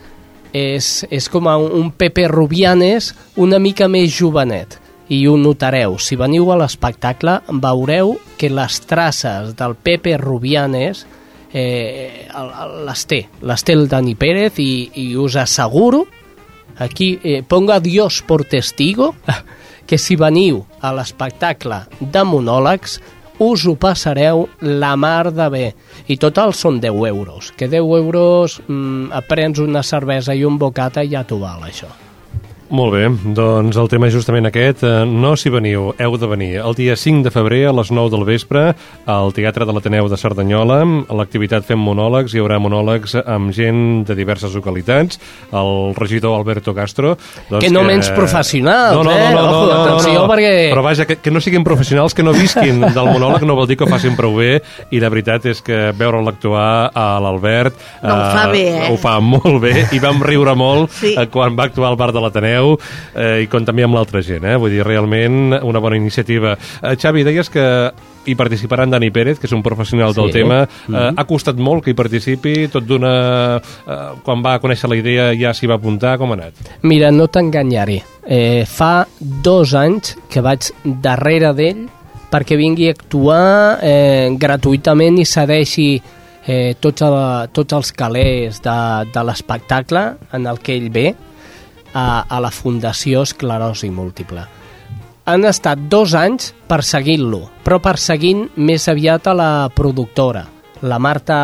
[0.53, 4.79] és, és com a un Pepe Rubianes una mica més jovenet
[5.11, 5.97] i ho notareu.
[5.99, 11.05] Si veniu a l'espectacle veureu que les traces del Pepe Rubianes
[11.53, 12.27] eh,
[12.87, 16.05] les té, les té el Dani Pérez i, i us asseguro
[16.81, 19.13] aquí eh, ponga Dios por testigo
[19.87, 22.99] que si veniu a l'espectacle de monòlegs
[23.49, 25.65] us ho passareu la mar de bé.
[26.07, 30.57] I total són 10 euros que 10 euros mm, et prens una cervesa i un
[30.61, 32.02] bocata i ja t'ho val això
[32.73, 33.03] Molt bé,
[33.37, 34.81] doncs el tema és justament aquest.
[34.81, 36.55] Eh, No s'hi veniu, heu de venir.
[36.57, 38.63] El dia 5 de febrer a les 9 del vespre
[39.05, 40.79] al Teatre de l'Ateneu de Cerdanyola.
[40.81, 45.19] A l'activitat Fem Monòlegs hi haurà monòlegs amb gent de diverses localitats.
[45.53, 47.11] El regidor Alberto Castro...
[47.51, 49.29] Doncs Que no menys professionals, no, no, eh?
[49.35, 50.25] No, no, Ojo, no, no, atenció, no.
[50.33, 53.69] perquè- Però vaja, que, que no siguin professionals, que no visquin del monòleg no vol
[53.69, 54.57] dir que ho facin prou bé
[54.89, 57.77] i la veritat és que veure'l actuar a l'Albert...
[58.01, 58.89] No ho fa bé, eh?
[58.89, 61.13] Ho fa molt bé i vam riure molt Sí.
[61.13, 62.62] eh, quan va actuar al bar de l'Ateneu
[63.15, 64.55] eh, i com també amb l'altra gent, eh?
[64.59, 66.55] vull dir, realment una bona iniciativa.
[66.81, 67.65] Eh, Xavi, deies que
[68.25, 70.37] hi participaran Dani Pérez, que és un professional del Sí.
[70.39, 70.61] tema.
[70.63, 73.13] Eh, ha costat molt que hi participi, tot d'una...
[73.59, 76.53] Eh, quan va conèixer la idea ja s'hi va apuntar, com ha anat?
[76.87, 78.01] Mira, no t'enganyaré.
[78.23, 80.69] Eh, fa dos anys que vaig
[81.03, 81.83] darrere d'ell
[82.31, 85.89] perquè vingui a actuar eh, gratuïtament i cedeixi
[86.47, 88.77] eh, tots, a, tots els calés de,
[89.13, 91.11] de l'espectacle en el que ell ve
[91.93, 94.43] a, a la Fundació Esclerosi Múltiple.
[95.25, 100.43] Han estat dos anys perseguint-lo, però perseguint més aviat a la productora,
[100.83, 101.37] la Marta,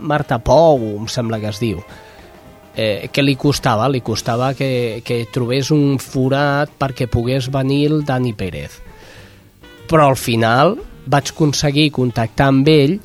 [0.00, 1.80] Marta Pou, em sembla que es diu
[2.76, 8.04] eh, que li costava, li costava que, que trobés un forat perquè pogués venir el
[8.04, 8.78] Dani Pérez.
[9.88, 12.98] Però al final vaig aconseguir contactar amb ell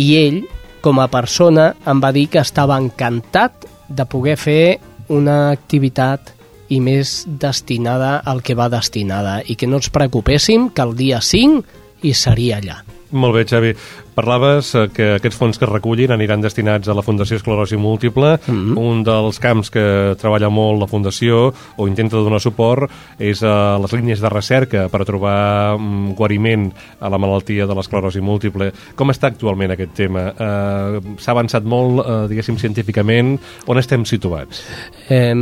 [0.00, 0.42] i ell,
[0.82, 6.32] com a persona, em va dir que estava encantat de poder fer una activitat
[6.72, 11.20] i més destinada al que va destinada i que no ens preocupéssim que el dia
[11.20, 11.64] 5
[12.02, 12.82] hi seria allà.
[13.14, 13.70] Molt bé, Xavi.
[14.14, 18.38] Parlaves eh, que aquests fons que es recullin aniran destinats a la Fundació Esclerosi Múltiple.
[18.46, 18.78] Mm -hmm.
[18.78, 23.92] Un dels camps que treballa molt la Fundació o intenta donar suport és a les
[23.92, 28.72] línies de recerca per trobar mm, guariment a la malaltia de l'esclerosi múltiple.
[28.96, 30.34] Com està actualment aquest tema?
[30.38, 33.40] Eh, S'ha avançat molt, eh, diguéssim, científicament.
[33.66, 34.62] On estem situats?
[35.08, 35.34] Eh,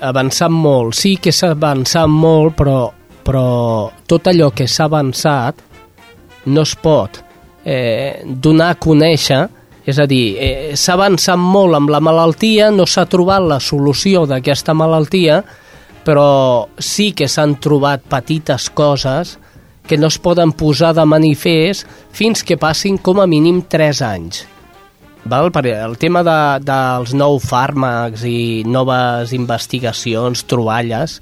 [0.00, 2.90] avançat molt, sí que s'ha avançat molt, però,
[3.24, 5.73] però tot allò que s'ha avançat
[6.46, 7.20] no es pot
[7.64, 9.42] eh, donar a conèixer,
[9.84, 14.24] és a dir, eh, s'ha avançat molt amb la malaltia, no s'ha trobat la solució
[14.26, 15.42] d'aquesta malaltia,
[16.04, 19.38] però sí que s'han trobat petites coses
[19.86, 24.44] que no es poden posar de manifest fins que passin com a mínim 3 anys.
[25.24, 25.50] Val?
[25.52, 31.20] Per el tema de, dels nous fàrmacs i noves investigacions, troballes,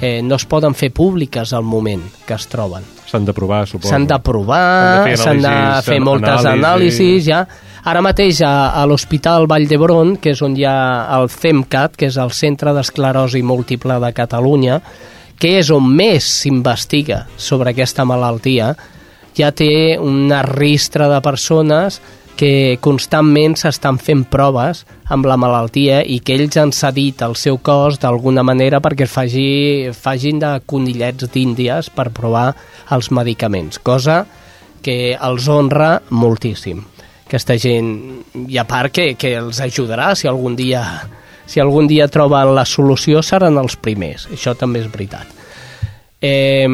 [0.00, 2.97] eh, no es poden fer públiques al moment que es troben.
[3.08, 3.88] S'han de provar, suposo.
[3.88, 5.54] S'han de provar, S'han de
[5.86, 6.58] fer moltes anàlisi.
[6.58, 7.46] anàlisis, ja.
[7.88, 10.76] Ara mateix a, a l'Hospital Vall d'Hebron, que és on hi ha
[11.16, 14.80] el CEMCAT, que és el Centre d'Esclerosi Múltiple de Catalunya,
[15.38, 18.74] que és on més s'investiga sobre aquesta malaltia,
[19.38, 22.00] ja té una ristra de persones
[22.38, 27.58] que constantment s'estan fent proves amb la malaltia i que ells han cedit el seu
[27.58, 32.52] cos d'alguna manera perquè faci, facin de conillets d'índies per provar
[32.94, 34.22] els medicaments, cosa
[34.82, 36.84] que els honra moltíssim.
[37.26, 37.90] Aquesta gent,
[38.46, 40.84] i a part que, que els ajudarà si algun dia
[41.48, 45.34] si algun dia troben la solució seran els primers, això també és veritat.
[46.20, 46.66] Eh,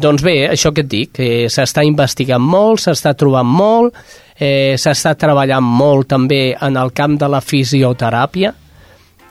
[0.00, 3.94] doncs bé, això que et dic, eh, s'està investigant molt, s'està trobant molt,
[4.38, 8.54] eh, s'està treballant molt també en el camp de la fisioteràpia,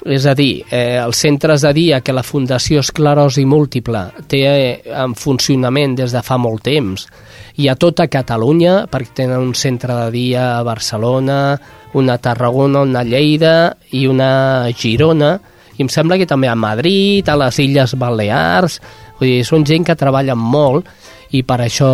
[0.03, 4.81] és a dir, eh, els centres de dia que la Fundació Esclerosi Múltiple té eh,
[4.91, 7.07] en funcionament des de fa molt temps
[7.55, 11.55] i a tota Catalunya, perquè tenen un centre de dia a Barcelona,
[11.93, 15.37] una a Tarragona, una a Lleida i una a Girona,
[15.77, 18.79] i em sembla que també a Madrid, a les Illes Balears,
[19.19, 20.89] vull dir, són gent que treballen molt
[21.34, 21.91] i per això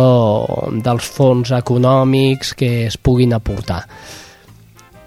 [0.84, 3.84] dels fons econòmics que es puguin aportar.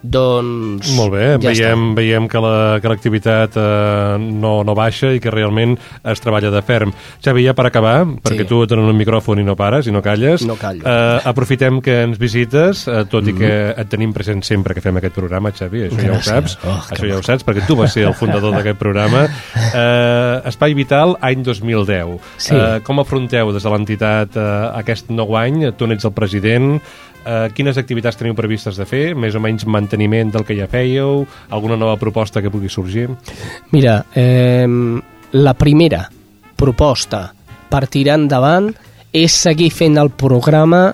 [0.04, 0.90] Doncs...
[0.98, 5.32] Molt bé, ja veiem, veiem que la- que l'activitat eh, no, no baixa i que
[5.32, 6.92] realment es treballa de ferm.
[7.24, 8.50] Xavi, ja per acabar, perquè Sí.
[8.50, 10.84] tu tens un micròfon i no pares i no calles, No callo.
[10.86, 13.30] eh, aprofitem que ens visites, eh, tot Mhm.
[13.30, 16.24] i que et tenim present sempre que fem aquest programa, Xavi, això ja ho Gràcies.
[16.24, 19.28] saps, Oh, això ja ho saps, perquè tu vas ser el fundador d'aquest programa.
[19.74, 22.20] Eh, Espai Vital, any 2010.
[22.38, 22.54] Sí.
[22.56, 25.72] Eh, com afronteu des de l'entitat eh, aquest nou any?
[25.78, 26.82] Tu n'ets el president,
[27.24, 29.14] Eh, quines activitats teniu previstes de fer?
[29.16, 31.24] Més o menys manteniment del que ja fèieu?
[31.50, 33.08] Alguna nova proposta que pugui sorgir?
[33.72, 34.68] Mira, eh,
[35.32, 36.04] la primera
[36.56, 37.30] proposta
[37.70, 38.70] per tirar endavant
[39.14, 40.92] és seguir fent el programa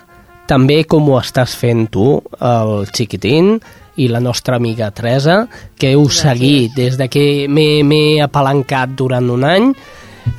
[0.50, 3.60] també com ho estàs fent tu, el xiquitín,
[4.00, 5.44] i la nostra amiga Teresa,
[5.78, 9.68] que heu seguit des de que m'he apalancat durant un any,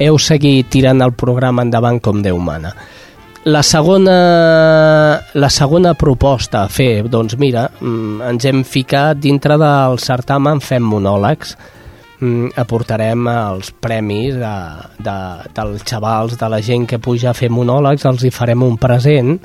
[0.00, 2.72] heu seguit tirant el programa endavant com Déu mana.
[3.44, 9.96] La segona, la segona proposta a fer, doncs mira, mm, ens hem ficat dintre del
[9.98, 11.56] certamen Fem Monòlegs,
[12.20, 14.56] mm, aportarem els premis de,
[14.98, 15.16] de,
[15.56, 19.38] dels xavals, de la gent que puja a fer monòlegs, els hi farem un present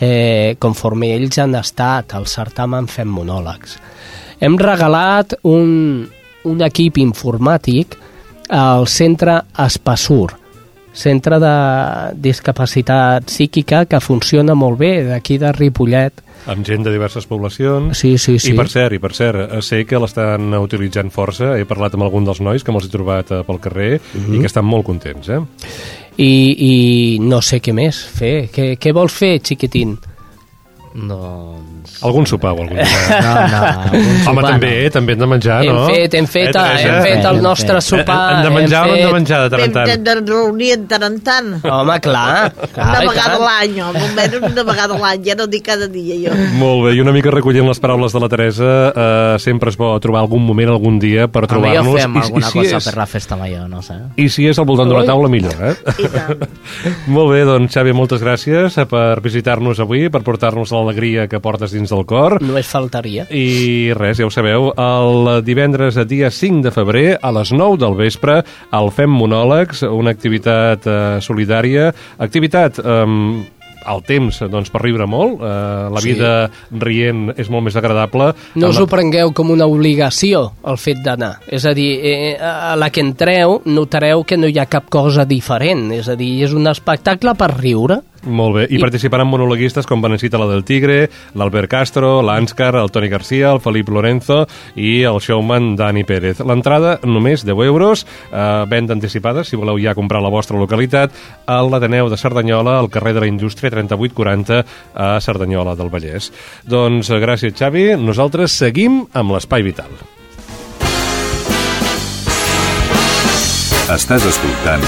[0.00, 3.78] eh, conforme ells han estat al certamen fent monòlegs.
[4.40, 6.08] Hem regalat un,
[6.44, 7.94] un equip informàtic
[8.50, 10.32] al centre Espassur,
[10.98, 11.52] centre de
[12.18, 16.24] discapacitat psíquica que funciona molt bé, d'aquí de Ripollet.
[16.48, 17.98] Amb gent de diverses poblacions.
[17.98, 18.52] Sí, sí, sí.
[18.54, 21.52] I per cert, i per cert, eh, sé que l'estan utilitzant força.
[21.58, 24.34] He parlat amb algun dels nois que me'ls he trobat eh, pel carrer Mhm.
[24.34, 25.40] i que estan molt contents, eh?
[26.18, 28.48] I, i no sé què més fer.
[28.50, 29.98] Què, què vols fer, xiquitín?
[30.94, 31.77] Doncs...
[32.00, 32.86] Algun sopar o algun dinar.
[33.10, 34.90] No, no, algun Home, sopar, també, no.
[34.94, 35.86] també hem de menjar, hem no?
[35.88, 36.88] fet, hem fet, Eh, Teresa?
[36.88, 38.18] hem fet el Hem nostre sopar.
[38.36, 40.04] Hem de menjar o no hem de menjar de tant en Hem tant?
[40.06, 41.48] de reunir de tant en tant.
[41.64, 42.52] Home, clar.
[42.74, 45.88] clar Una i vegada l'any, o almenys una vegada a l'any, ja no dic cada
[45.88, 46.36] dia jo.
[46.60, 49.90] Molt bé, i una mica recollint les paraules de la Teresa, eh, sempre es bo
[49.98, 51.98] trobar algun moment, algun dia, per trobar-nos.
[52.00, 53.94] fem I- i alguna si cosa és- per la festa major, no sé.
[54.16, 55.74] I si és al voltant d'una taula, millor, eh?
[55.98, 56.06] I.
[57.10, 61.72] Molt bé, doncs, Xavi, moltes gràcies eh, per visitar-nos avui, per portar-nos l'alegria que portes
[61.78, 62.38] dins del cor.
[62.42, 63.28] Només faltaria.
[63.30, 67.94] I res, ja ho sabeu, el divendres dia 5 de febrer a les 9 del
[67.98, 68.40] vespre
[68.74, 72.82] el Fem Monòlegs, una activitat eh, solidària, activitat...
[72.82, 73.54] Eh,
[73.88, 75.38] al temps, doncs, per riure molt.
[75.40, 75.46] Eh,
[75.94, 76.10] la Sí.
[76.12, 78.34] vida rient és molt més agradable.
[78.58, 81.38] No us ho prengueu com una obligació, el fet d'anar.
[81.48, 85.24] És a dir, eh, a la que entreu notareu que no hi ha cap cosa
[85.24, 85.90] diferent.
[85.96, 88.02] És a dir, és un espectacle per riure.
[88.28, 88.66] Molt bé.
[88.68, 93.50] I I- participaran monologuistes com Benesita la del Tigre, l'Albert Castro, l'Ànscar, el Toni Garcia,
[93.54, 94.42] el Felip Lorenzo
[94.76, 96.40] i el showman Dani Pérez.
[96.44, 101.10] L'entrada només 10 euros, eh, venda anticipada, si voleu ja comprar a la vostra localitat,
[101.46, 104.64] a l'Ateneu de Cerdanyola, al carrer de la Indústria 3840
[104.94, 106.30] a Cerdanyola del Vallès.
[106.64, 107.96] Doncs eh, gràcies, Xavi.
[107.96, 109.88] Nosaltres seguim amb l'Espai Vital.
[113.88, 114.84] Estàs escoltant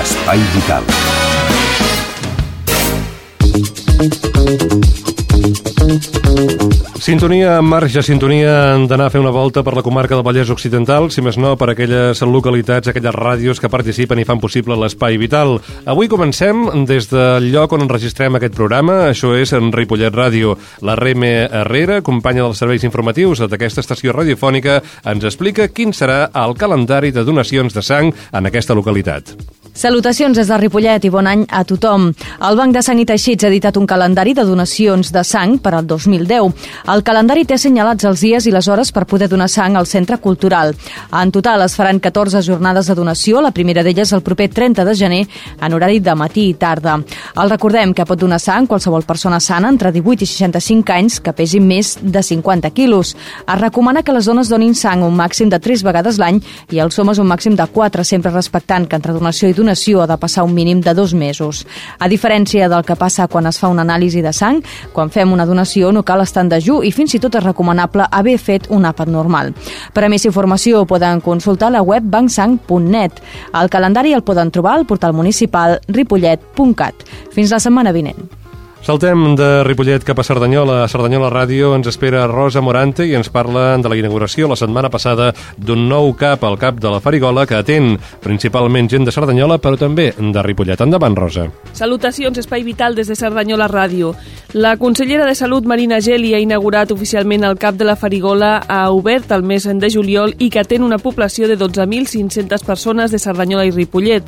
[0.00, 0.86] Espai Vital.
[7.00, 11.08] Sintonia en marxa, sintonia d'anar a fer una volta per la comarca del Vallès Occidental,
[11.10, 15.56] si més no per aquelles localitats, aquelles ràdios que participen i fan possible l'espai vital.
[15.90, 20.54] Avui comencem des del lloc on enregistrem aquest programa, això és en Ripollet Ràdio.
[20.86, 26.54] La Reme Herrera, companya dels serveis informatius d'aquesta estació radiofònica, ens explica quin serà el
[26.54, 29.34] calendari de donacions de sang en aquesta localitat.
[29.72, 32.08] Salutacions des de Ripollet i bon any a tothom.
[32.42, 35.72] El Banc de Sang i Teixits ha editat un calendari de donacions de sang per
[35.76, 36.50] al 2010.
[36.90, 40.18] El calendari té assenyalats els dies i les hores per poder donar sang al Centre
[40.18, 40.74] Cultural.
[41.14, 44.94] En total es faran 14 jornades de donació, la primera d'elles el proper 30 de
[44.94, 45.20] gener
[45.60, 46.98] en horari de matí i tarda.
[47.40, 51.32] El recordem que pot donar sang qualsevol persona sana entre 18 i 65 anys que
[51.32, 53.14] pesi més de 50 quilos.
[53.46, 56.98] Es recomana que les dones donin sang un màxim de 3 vegades l'any i els
[56.98, 60.46] homes un màxim de 4, sempre respectant que entre donació i donació ha de passar
[60.48, 61.66] un mínim de dos mesos.
[61.98, 64.62] A diferència del que passa quan es fa una anàlisi de sang,
[64.96, 68.08] quan fem una donació no cal estar en dejú i fins i tot és recomanable
[68.10, 69.54] haver fet un àpat normal.
[69.94, 73.22] Per a més informació poden consultar la web bancsang.net.
[73.60, 77.08] El calendari el poden trobar al portal municipal ripollet.cat.
[77.34, 78.39] Fins la setmana vinent.
[78.80, 80.78] Saltem de Ripollet cap a Cerdanyola.
[80.82, 84.88] A Cerdanyola Ràdio ens espera Rosa Morante i ens parla de la inauguració la setmana
[84.88, 87.90] passada d'un nou CAP, el CAP de la Farigola, que atén
[88.24, 90.80] principalment gent de Cerdanyola, però també de Ripollet.
[90.80, 91.44] Endavant, Rosa.
[91.76, 94.14] Salutacions, Espai Vital des de Cerdanyola Ràdio.
[94.54, 98.88] La consellera de Salut, Marina Geli, ha inaugurat oficialment el CAP de la Farigola, ha
[98.90, 103.68] obert el mes de juliol i que atén una població de 12.500 persones de Cerdanyola
[103.68, 104.24] i Ripollet.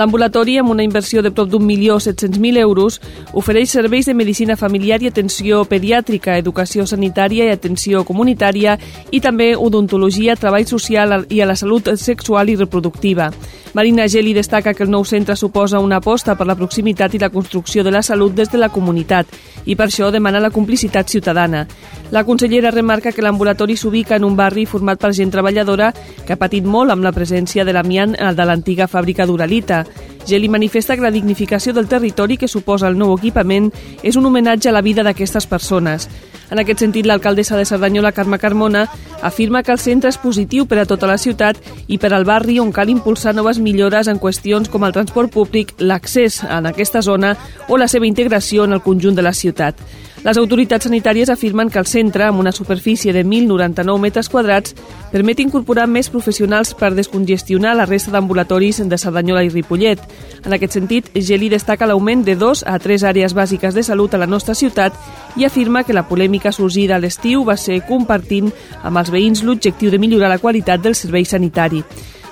[0.00, 2.94] L'ambulatori, amb una inversió de prop d'un milió 700.000 euros,
[3.36, 8.78] ofereix serveis de medicina familiar i atenció pediàtrica, educació sanitària i atenció comunitària
[9.12, 13.28] i també odontologia, treball social i a la salut sexual i reproductiva.
[13.74, 17.28] Marina Geli destaca que el nou centre suposa una aposta per la proximitat i la
[17.28, 19.28] construcció de la salut des de la comunitat
[19.66, 21.66] i per això demana la complicitat ciutadana.
[22.10, 25.92] La consellera remarca que l'ambulatori s'ubica en un barri format per gent treballadora
[26.26, 29.84] que ha patit molt amb la presència de l'amiant de l'antiga fàbrica d'Uralita.
[30.30, 33.72] Geli manifesta que la dignificació del territori que suposa el nou equipament
[34.06, 36.06] és un homenatge a la vida d'aquestes persones.
[36.50, 38.88] En aquest sentit, l'alcaldessa de Cerdanyola, Carme Carmona,
[39.22, 42.58] afirma que el centre és positiu per a tota la ciutat i per al barri
[42.58, 47.36] on cal impulsar noves millores en qüestions com el transport públic, l'accés en aquesta zona
[47.68, 49.78] o la seva integració en el conjunt de la ciutat.
[50.20, 54.74] Les autoritats sanitàries afirmen que el centre, amb una superfície de 1.099 metres quadrats,
[55.12, 60.02] permet incorporar més professionals per descongestionar la resta d'ambulatoris de Cerdanyola i Ripollet.
[60.44, 64.20] En aquest sentit, Geli destaca l'augment de dos a tres àrees bàsiques de salut a
[64.22, 64.94] la nostra ciutat
[65.36, 68.48] i afirma que la polèmica sorgida a l'estiu va ser compartint
[68.82, 71.84] amb els veïns l'objectiu de millorar la qualitat del servei sanitari.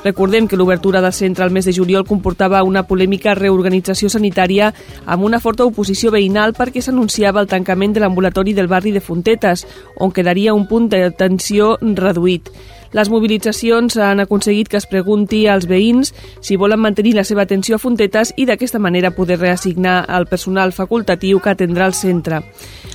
[0.04, 4.70] Recordem que l'obertura del centre al mes de juliol comportava una polèmica reorganització sanitària
[5.04, 9.66] amb una forta oposició veïnal perquè s'anunciava el tancament de l'ambulatori del barri de Fontetes,
[9.96, 12.52] on quedaria un punt d'atenció reduït.
[12.96, 17.76] Les mobilitzacions han aconseguit que es pregunti als veïns si volen mantenir la seva atenció
[17.76, 22.40] a Fontetes i d'aquesta manera poder reassignar el personal facultatiu que atendrà el centre.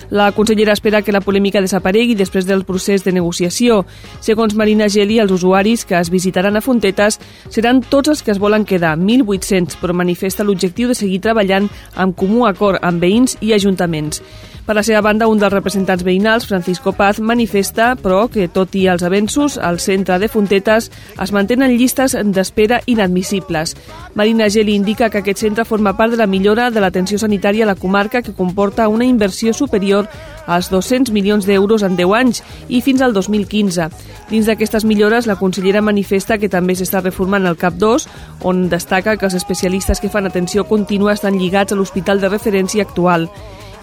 [0.09, 3.83] La consellera espera que la polèmica desaparegui després del procés de negociació.
[4.21, 8.41] Segons Marina Geli, els usuaris que es visitaran a Fontetes seran tots els que es
[8.41, 13.53] volen quedar, 1.800, però manifesta l'objectiu de seguir treballant amb comú acord amb veïns i
[13.53, 14.21] ajuntaments.
[14.63, 18.85] Per la seva banda, un dels representants veïnals, Francisco Paz, manifesta, però, que tot i
[18.87, 20.85] els avenços, al centre de Fontetes
[21.19, 23.73] es mantenen llistes d'espera inadmissibles.
[24.15, 27.73] Marina Geli indica que aquest centre forma part de la millora de l'atenció sanitària a
[27.73, 30.07] la comarca que comporta una inversió superior
[30.47, 33.89] als 200 milions d'euros en 10 anys i fins al 2015.
[34.29, 38.07] Dins d'aquestes millores, la consellera manifesta que també s'està reformant el CAP 2,
[38.47, 42.87] on destaca que els especialistes que fan atenció contínua estan lligats a l'hospital de referència
[42.87, 43.27] actual.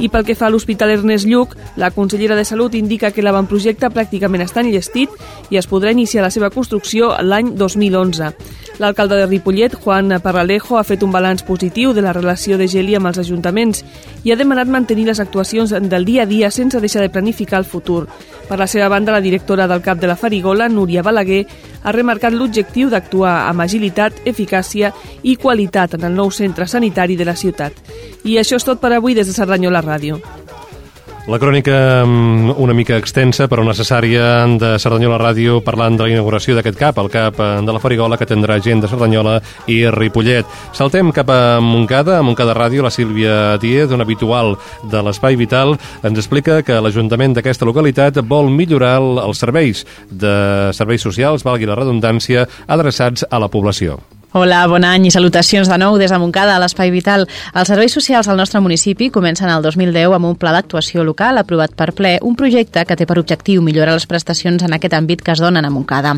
[0.00, 3.90] I pel que fa a l'Hospital Ernest Lluc, la consellera de Salut indica que l'avantprojecte
[3.92, 5.12] pràcticament està enllestit
[5.52, 8.32] i es podrà iniciar la seva construcció l'any 2011.
[8.80, 12.94] L'alcalde de Ripollet, Juan Parralejo, ha fet un balanç positiu de la relació de Geli
[12.96, 13.82] amb els ajuntaments
[14.24, 17.68] i ha demanat mantenir les actuacions del dia a dia sense deixar de planificar el
[17.68, 18.06] futur.
[18.48, 21.44] Per la seva banda, la directora del CAP de la Farigola, Núria Balaguer,
[21.84, 27.28] ha remarcat l'objectiu d'actuar amb agilitat, eficàcia i qualitat en el nou centre sanitari de
[27.28, 27.76] la ciutat.
[28.24, 30.22] I això és tot per avui des de Cerdanyola Ràdio.
[31.30, 36.56] La crònica mm, una mica extensa però necessària de Cerdanyola Ràdio parlant de la inauguració
[36.56, 39.36] d'aquest CAP, el CAP eh, de la Farigola que tindrà gent de Cerdanyola
[39.70, 40.48] i Ripollet.
[40.74, 44.56] Saltem cap a Montcada, a Montcada Ràdio, la Sílvia Díez, una habitual
[44.90, 50.32] de l'Espai Vital, ens explica que l'Ajuntament d'aquesta localitat vol millorar els serveis de
[50.74, 54.00] serveis socials, valgui la redundància, adreçats a la població.
[54.32, 57.24] Hola, bon any i salutacions de nou des de Montcada, a l'Espai Vital.
[57.50, 61.72] Els serveis socials al nostre municipi comencen el 2010 amb un pla d'actuació local aprovat
[61.74, 65.34] per ple, un projecte que té per objectiu millorar les prestacions en aquest àmbit que
[65.34, 66.12] es donen a Montcada.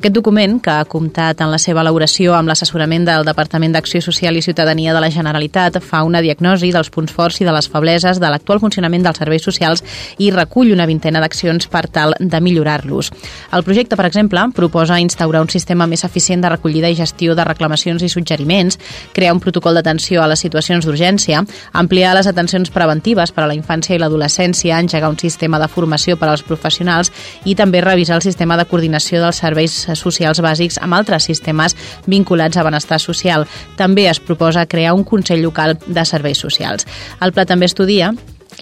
[0.00, 4.40] Aquest document, que ha comptat en la seva elaboració amb l'assessorament del Departament d'Acció Social
[4.40, 8.16] i Ciutadania de la Generalitat, fa una diagnosi dels punts forts i de les febleses
[8.16, 9.84] de l'actual funcionament dels serveis socials
[10.16, 13.12] i recull una vintena d'accions per tal de millorar-los.
[13.52, 17.48] El projecte, per exemple, proposa instaurar un sistema més eficient de recollida i gestió de
[17.58, 18.78] reclamacions i suggeriments,
[19.12, 21.42] crear un protocol d'atenció a les situacions d'urgència,
[21.72, 26.16] ampliar les atencions preventives per a la infància i l'adolescència, engegar un sistema de formació
[26.16, 27.10] per als professionals
[27.44, 32.56] i també revisar el sistema de coordinació dels serveis socials bàsics amb altres sistemes vinculats
[32.56, 33.46] a benestar social.
[33.76, 36.86] També es proposa crear un Consell Local de Serveis Socials.
[37.20, 38.12] El pla també estudia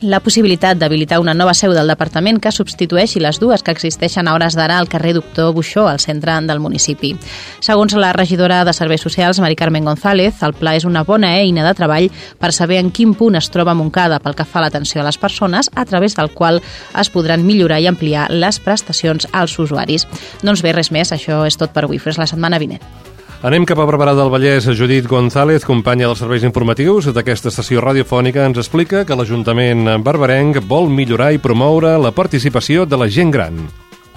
[0.03, 4.35] la possibilitat d'habilitar una nova seu del departament que substitueixi les dues que existeixen a
[4.35, 7.15] hores d'ara al carrer Doctor Buixó, al centre del municipi.
[7.61, 11.65] Segons la regidora de Serveis Socials, Mari Carmen González, el pla és una bona eina
[11.65, 15.01] de treball per saber en quin punt es troba Montcada pel que fa a l'atenció
[15.01, 16.61] a les persones, a través del qual
[16.99, 20.07] es podran millorar i ampliar les prestacions als usuaris.
[20.43, 21.99] Doncs bé, res més, això és tot per avui.
[21.99, 23.16] Fins la setmana vinent.
[23.47, 24.65] Anem cap a Barberà del Vallès.
[24.75, 30.89] Judit González, companya dels serveis informatius d'aquesta estació radiofònica, ens explica que l'Ajuntament barberenc vol
[30.91, 33.61] millorar i promoure la participació de la gent gran.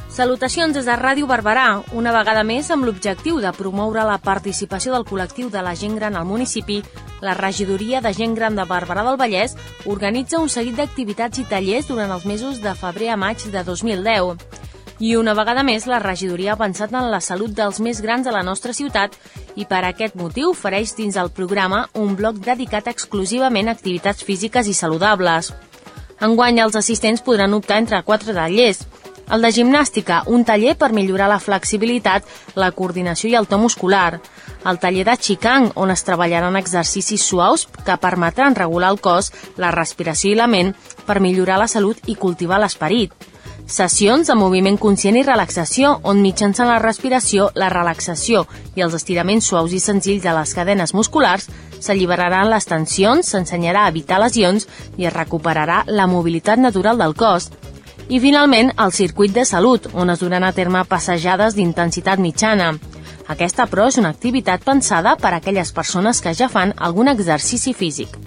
[0.09, 5.05] Salutacions des de Ràdio Barberà, una vegada més amb l'objectiu de promoure la participació del
[5.05, 6.79] col·lectiu de la gent gran al municipi,
[7.21, 9.53] la regidoria de gent gran de Barberà del Vallès
[9.85, 14.57] organitza un seguit d'activitats i tallers durant els mesos de febrer a maig de 2010.
[14.99, 18.33] I una vegada més, la regidoria ha pensat en la salut dels més grans de
[18.35, 19.13] la nostra ciutat
[19.55, 24.67] i per aquest motiu ofereix dins el programa un bloc dedicat exclusivament a activitats físiques
[24.67, 25.53] i saludables.
[26.19, 28.83] Enguany, els assistents podran optar entre quatre tallers.
[29.31, 32.27] El de gimnàstica, un taller per millorar la flexibilitat,
[32.59, 34.19] la coordinació i el to muscular.
[34.67, 39.71] El taller de Qigong, on es treballaran exercicis suaus que permetran regular el cos, la
[39.71, 40.75] respiració i la ment
[41.07, 43.15] per millorar la salut i cultivar l'esperit.
[43.69, 49.45] Sessions de moviment conscient i relaxació, on mitjançant la respiració, la relaxació i els estiraments
[49.45, 51.45] suaus i senzills de les cadenes musculars
[51.77, 54.65] s'alliberaran les tensions, s'ensenyarà a evitar lesions
[54.97, 57.51] i es recuperarà la mobilitat natural del cos.
[58.09, 62.71] I finalment, el circuit de salut, on es duran a terme passejades d'intensitat mitjana.
[63.29, 67.77] Aquesta, però, és una activitat pensada per a aquelles persones que ja fan algun exercici
[67.77, 68.17] físic.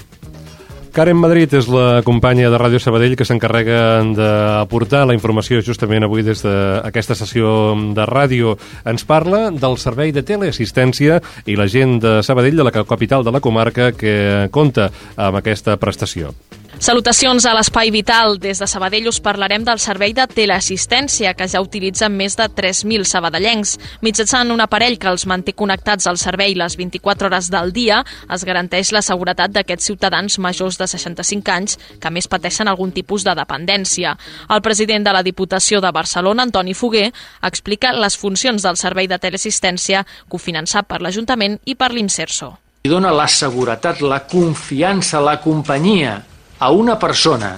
[0.93, 3.79] Karen Madrid és la companya de Ràdio Sabadell que s'encarrega
[4.13, 8.59] d'aportar la informació justament avui des d'aquesta sessió de ràdio.
[8.85, 13.33] Ens parla del servei de teleassistència i la gent de Sabadell, de la capital de
[13.33, 16.35] la comarca, que compta amb aquesta prestació.
[16.83, 18.41] Salutacions a l'Espai Vital.
[18.43, 23.07] Des de Sabadell us parlarem del servei de teleassistència que ja utilitzen més de 3.000
[23.07, 23.77] sabadellencs.
[24.03, 28.01] Mitjançant un aparell que els manté connectats al servei les 24 hores del dia,
[28.35, 33.23] es garanteix la seguretat d'aquests ciutadans majors de 65 anys que més pateixen algun tipus
[33.23, 34.17] de dependència.
[34.51, 37.13] El president de la Diputació de Barcelona, Antoni Foguer,
[37.47, 42.57] explica les funcions del servei de teleassistència cofinançat per l'Ajuntament i per l'Inserso.
[42.83, 46.19] Dona la seguretat, la confiança, la companyia
[46.63, 47.57] a una persona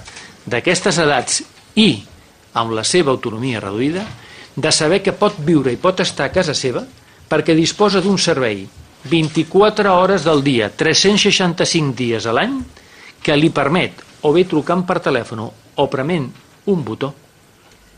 [0.48, 1.42] d'aquestes edats
[1.76, 1.90] i
[2.56, 4.04] amb la seva autonomia reduïda
[4.54, 6.84] de saber que pot viure i pot estar a casa seva
[7.28, 8.64] perquè disposa d'un servei
[9.04, 12.56] 24 hores del dia, 365 dies a l'any,
[13.20, 16.30] que li permet, o bé trucant per telèfon o prement
[16.72, 17.12] un botó,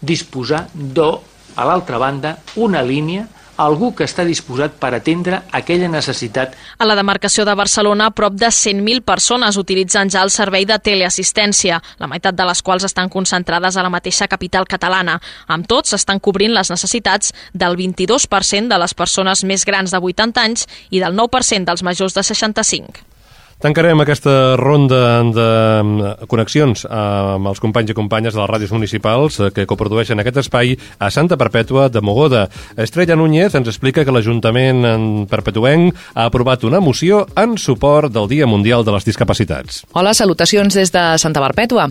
[0.00, 1.06] disposar de,
[1.54, 6.54] a l'altra banda, una línia algú que està disposat per atendre aquella necessitat.
[6.78, 11.80] A la demarcació de Barcelona, prop de 100.000 persones utilitzen ja el servei de teleassistència,
[11.98, 15.18] la meitat de les quals estan concentrades a la mateixa capital catalana.
[15.48, 20.46] Amb tots, estan cobrint les necessitats del 22% de les persones més grans de 80
[20.46, 23.15] anys i del 9% dels majors de 65.
[23.56, 25.44] Tancarem aquesta ronda de
[25.80, 30.42] mm, connexions amb els companys i companyes de les ràdios municipals eh, que coprodueixen aquest
[30.42, 32.44] espai a Santa Perpètua de Mogoda.
[32.76, 38.28] Estrella Núñez ens explica que l'Ajuntament en perpetuenc ha aprovat una moció en suport del
[38.28, 39.86] Dia Mundial de les Discapacitats.
[39.96, 41.88] Hola, salutacions des de Santa Perpètua.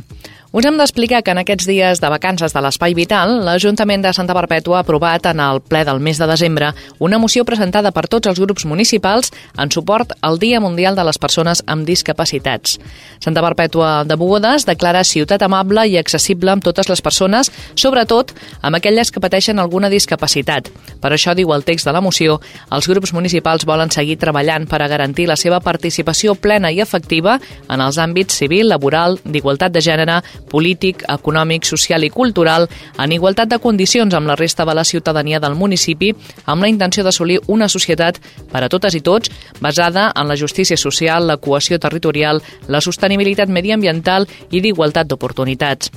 [0.56, 4.32] Us hem d'explicar que en aquests dies de vacances de l'Espai Vital, l'Ajuntament de Santa
[4.38, 6.70] Perpètua ha aprovat en el ple del mes de desembre
[7.04, 11.20] una moció presentada per tots els grups municipals en suport al Dia Mundial de les
[11.20, 12.78] Persones amb Discapacitats.
[13.20, 18.32] Santa Perpètua de Bogodes declara ciutat amable i accessible amb totes les persones, sobretot
[18.62, 20.72] amb aquelles que pateixen alguna discapacitat.
[21.04, 22.40] Per això, diu el text de la moció,
[22.72, 27.42] els grups municipals volen seguir treballant per a garantir la seva participació plena i efectiva
[27.68, 32.68] en els àmbits civil, laboral, d'igualtat de gènere, polític, econòmic, social i cultural
[33.02, 36.14] en igualtat de condicions amb la resta de la ciutadania del municipi
[36.46, 38.20] amb la intenció d'assolir una societat
[38.52, 39.32] per a totes i tots
[39.62, 45.92] basada en la justícia social, la cohesió territorial, la sostenibilitat mediambiental i d'igualtat d'oportunitats.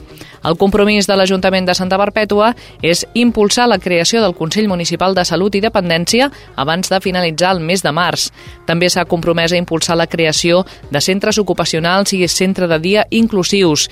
[0.44, 5.24] El compromís de l'Ajuntament de Santa Perpètua és impulsar la creació del Consell Municipal de
[5.26, 8.28] Salut i Dependència abans de finalitzar el mes de març.
[8.66, 13.88] També s'ha compromès a impulsar la creació de centres ocupacionals i centre de dia inclusius,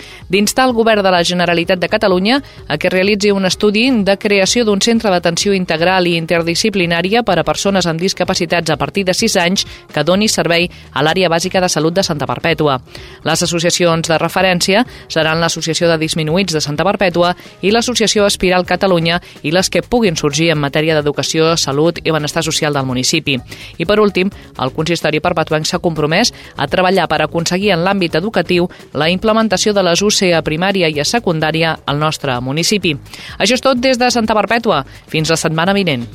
[0.47, 4.63] d'instar el Govern de la Generalitat de Catalunya a que realitzi un estudi de creació
[4.65, 9.37] d'un centre d'atenció integral i interdisciplinària per a persones amb discapacitats a partir de 6
[9.43, 12.79] anys que doni servei a l'àrea bàsica de salut de Santa Perpètua.
[13.25, 19.19] Les associacions de referència seran l'Associació de Disminuïts de Santa Perpètua i l'Associació Espiral Catalunya
[19.43, 23.35] i les que puguin sorgir en matèria d'educació, salut i benestar social del municipi.
[23.79, 24.31] I per últim,
[24.63, 29.83] el consistori perpetuenc s'ha compromès a treballar per aconseguir en l'àmbit educatiu la implementació de
[29.83, 32.97] les UC a primària i a secundària al nostre municipi.
[33.39, 34.85] Això és tot des de Santa Perpètua.
[35.09, 36.07] Fins la setmana vinent.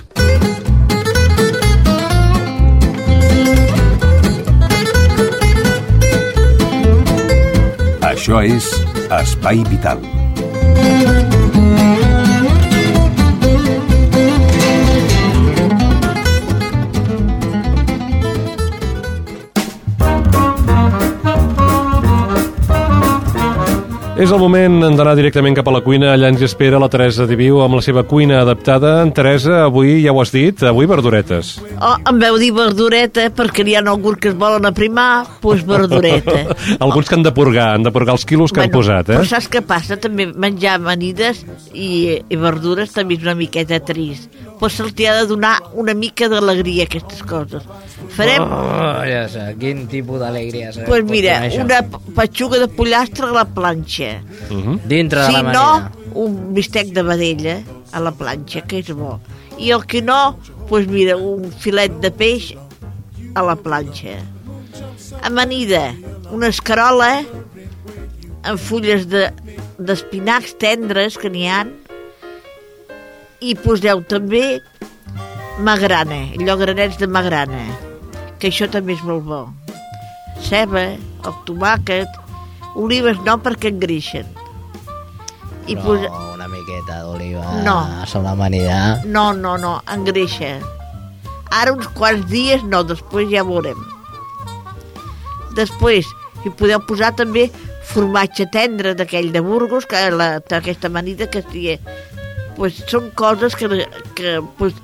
[8.11, 8.67] Això és
[9.21, 11.40] Espai Vital.
[24.21, 26.11] És el moment d'anar directament cap a la cuina.
[26.13, 28.91] Allà ens espera la Teresa Diviu amb la seva cuina adaptada.
[29.17, 31.55] Teresa, avui ja ho has dit, avui verduretes.
[31.81, 36.37] Oh, em veu dir verdureta perquè hi ha alguns que es volen aprimar, doncs verdureta.
[36.85, 39.17] Alguns que han de purgar, han de purgar els quilos que han posat, eh?
[39.17, 39.97] Però saps què passa?
[40.01, 41.41] També menjar amanides
[41.73, 44.29] i, i verdures també és una miqueta trist.
[44.61, 47.65] Però se'ls ha de donar una mica d'alegria, aquestes coses.
[48.13, 50.69] Farem, Oh, ja sé, quin tipus d'alegria.
[50.75, 51.81] doncs pues mira, una
[52.17, 54.10] petxuga de pollastre a la planxa.
[54.49, 54.79] Uh -huh.
[54.85, 55.91] Dintre de si la no, manera.
[56.13, 57.55] un bistec de vedella
[57.91, 59.19] a la planxa, que és bo.
[59.57, 62.55] I el que no, doncs pues mira, un filet de peix
[63.35, 64.17] a la planxa.
[65.23, 65.93] Amanida,
[66.31, 67.23] una escarola
[68.43, 69.31] amb fulles de-
[69.77, 71.65] d'espinacs de, tendres, que n'hi ha,
[73.41, 74.61] i poseu també
[75.59, 77.61] magrana, allò granets de magrana,
[78.39, 79.41] que això també és molt bo.
[80.41, 80.83] Ceba,
[81.25, 82.07] el tomàquet,
[82.75, 84.27] olives no perquè engreixen.
[85.67, 86.11] I Però posa...
[86.33, 87.77] una miqueta d'oliva No.
[88.07, 89.01] sobre l'amanida.
[89.05, 90.55] No, no, no, engreixa.
[91.51, 93.79] Ara uns quants dies no, després ja veurem.
[95.57, 96.07] Després
[96.45, 97.49] hi podeu posar també
[97.91, 101.77] formatge tendre d'aquell de Burgos, que la, aquesta amanida que estigui...
[102.55, 103.67] Pues són coses que,
[104.13, 104.75] que pues,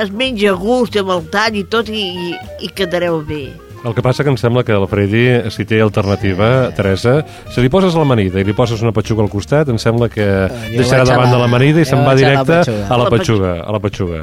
[0.00, 2.30] es menja a gust amb el tall i tot i, i,
[2.64, 3.44] i quedareu bé.
[3.84, 7.68] El que passa que em sembla que el Freddy, si té alternativa, Teresa, si li
[7.72, 11.26] poses l'amanida i li poses una petxuga al costat, em sembla que jo deixarà davant
[11.30, 12.86] la- de l'amanida i se'n va vaig a la directe petxuga.
[12.86, 14.22] a la petxuga, a la petxuga.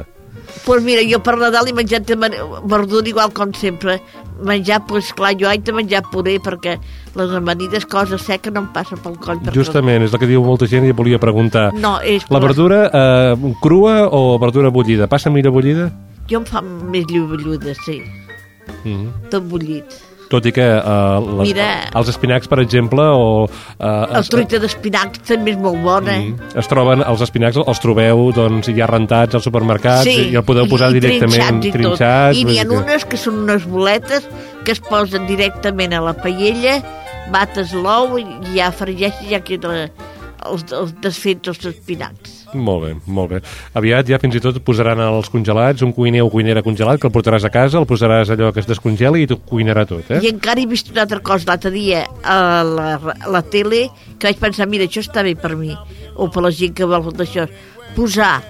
[0.64, 4.00] Pues mira, jo per Nadal he menjat de verdura igual com sempre.
[4.42, 6.78] Menjar, pues clar, jo haig de menjar puré perquè
[7.14, 9.38] les amanides, cosa seca, no em passa pel coll.
[9.54, 11.70] Justament, és el que diu molta gent i volia preguntar.
[11.74, 12.24] No, és...
[12.30, 15.06] La verdura eh, crua o verdura bullida?
[15.06, 15.90] Passa millor bullida?
[16.30, 18.00] Jo em fa més lloballuda, sí.
[18.84, 19.28] Mm -hmm.
[19.30, 19.84] Tot bullit.
[20.30, 21.90] Tot i que eh, les, Mira.
[21.92, 23.48] els espinacs, per exemple, o...
[23.80, 26.12] Eh, El truita d'espinacs també és molt bona.
[26.18, 26.36] Mm.
[26.54, 30.92] es troben, els espinacs els trobeu doncs, ja rentats als supermercats i el podeu posar
[30.92, 32.38] i, i directament trinxats i trinxats.
[32.38, 34.28] I n'hi ha que- unes que són unes boletes
[34.64, 36.80] que es posen directament a la paella,
[37.32, 39.90] bates l'ou i ja fregeixes ja queda
[40.46, 42.39] els, els desfets els espinacs.
[42.54, 43.40] Molt bé, molt bé.
[43.78, 47.14] Aviat ja fins i tot posaran els congelats, un cuiner o cuinera congelat, que el
[47.14, 50.20] portaràs a casa, el posaràs allò que es descongeli i t'ho cuinarà tot, eh?
[50.24, 53.86] I encara he vist una altra cosa l'altre dia a la, a la tele
[54.18, 55.74] que vaig pensar, mira, això està bé per mi
[56.16, 57.46] o per la gent que vol d'això
[57.94, 58.40] posar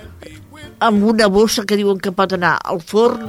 [0.81, 3.29] amb una bossa que diuen que pot anar al forn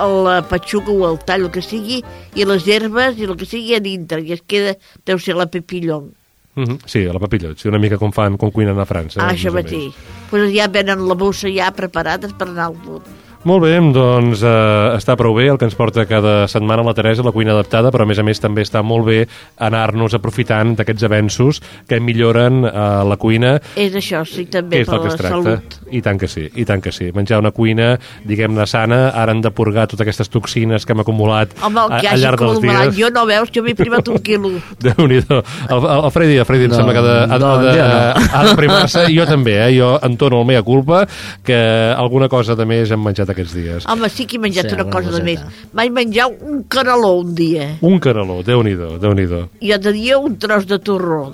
[0.00, 2.00] la patxuga o el tall, el que sigui,
[2.32, 5.50] i les herbes i el que sigui a dintre, i es queda, deu ser la
[5.50, 6.08] pepillon.
[6.54, 6.78] Mm -hmm.
[6.86, 9.20] Sí, a la papillot, sí, una mica com fan, com cuinen a França.
[9.20, 9.94] Ah, més això mateix.
[10.30, 13.02] Pues ja venen la bossa ja preparades per anar al punt.
[13.48, 17.22] Molt bé, doncs eh, està prou bé el que ens porta cada setmana la Teresa,
[17.24, 19.22] la cuina adaptada, però a més a més també està molt bé
[19.64, 22.72] anar-nos aprofitant d'aquests avenços que milloren eh,
[23.08, 25.78] la cuina És això, sí, també, és per la salut.
[25.88, 27.08] I tant que sí, i tant que sí.
[27.16, 27.94] Menjar una cuina,
[28.28, 32.02] diguem-ne, sana, ara han de purgar totes aquestes toxines que hem acumulat Home, el a-
[32.02, 32.92] que al hagi llarg dels dies.
[33.00, 34.52] jo no veus, jo m'he privat un quilo.
[34.84, 35.40] Déu-n'hi-do.
[35.70, 37.64] El, el, el Freddy, el Freddy em No, sembla que ha de, ha, no, ha
[37.64, 38.28] de, jo no.
[38.36, 39.72] ha de primar-se, i jo també, eh?
[39.80, 41.06] jo entono el mea culpa,
[41.42, 41.56] que
[41.96, 43.86] alguna cosa de més hem menjat aquests dies.
[43.90, 45.40] Home, sí que he menjat Sí, una cosa de més.
[45.72, 50.18] Vaig menjar un caneló un dia, Un caneló, Déu-n'hi-do, déu nhi déu i altre dia
[50.18, 51.30] un tros de torró,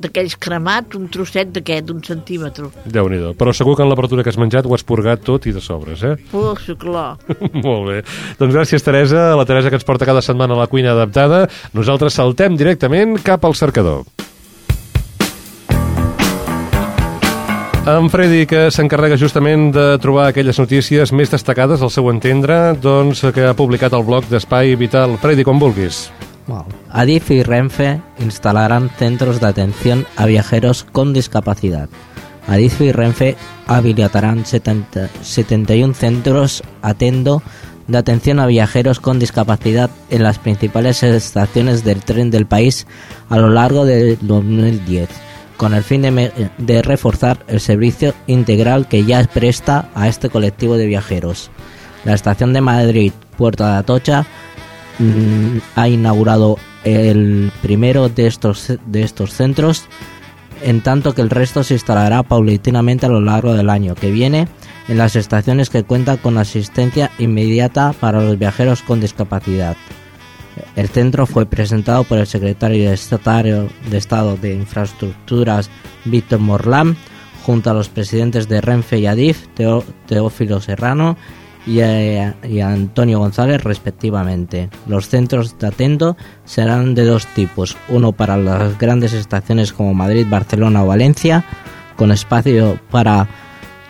[0.00, 2.68] d'aquells cremats, un trosset d'aquest, d'un centímetre.
[2.84, 5.52] déu nhi Però segur que en l'apertura que has menjat ho has purgat tot i
[5.52, 6.16] de sobres, eh?
[6.32, 7.16] Oh, sí, clar.
[7.66, 8.02] Molt bé.
[8.38, 9.34] Doncs gràcies, Teresa.
[9.36, 11.46] La Teresa que ens porta cada setmana a la cuina adaptada.
[11.72, 14.04] Nosaltres saltem directament cap al cercador.
[17.86, 23.20] En Freddy, que s'encarrega justament de trobar aquelles notícies més destacades, al seu entendre, doncs,
[23.30, 25.14] que ha publicat el blog d'Espai Vital.
[25.22, 26.08] Freddy, quan vulguis.
[26.48, 26.64] Wow.
[26.90, 31.88] Adif y Renfe instalarán centros de atención a viajeros con discapacidad.
[32.48, 33.36] Adif y Renfe
[33.68, 36.64] habilitarán 70 71 centros
[37.86, 42.88] de atención a viajeros con discapacidad en las principales estaciones del tren del país
[43.28, 45.08] a lo largo del 2010,
[45.56, 50.86] con el fin de, reforzar el servicio integral que ya presta a este colectivo de
[50.86, 51.50] viajeros.
[52.04, 54.26] La estación de Madrid, Puerta de Atocha,
[54.98, 59.86] mm, ha inaugurado el primero de estos, de estos centros,
[60.62, 64.48] en tanto que el resto se instalará paulatinamente a lo largo del año que viene
[64.88, 69.76] en las estaciones que cuentan con asistencia inmediata para los viajeros con discapacidad.
[70.74, 72.94] El centro fue presentado por el secretario de
[73.96, 75.70] Estado de, Infraestructuras,
[76.04, 76.96] Víctor Morlán,
[77.44, 79.46] junto a los presidentes de Renfe y Adif,
[80.06, 81.16] Teófilo Serrano
[81.66, 84.70] y, eh, y Antonio González, respectivamente.
[84.86, 90.26] Los centros de atento serán de dos tipos, uno para las grandes estaciones como Madrid,
[90.28, 91.44] Barcelona o Valencia,
[91.96, 93.28] con espacio para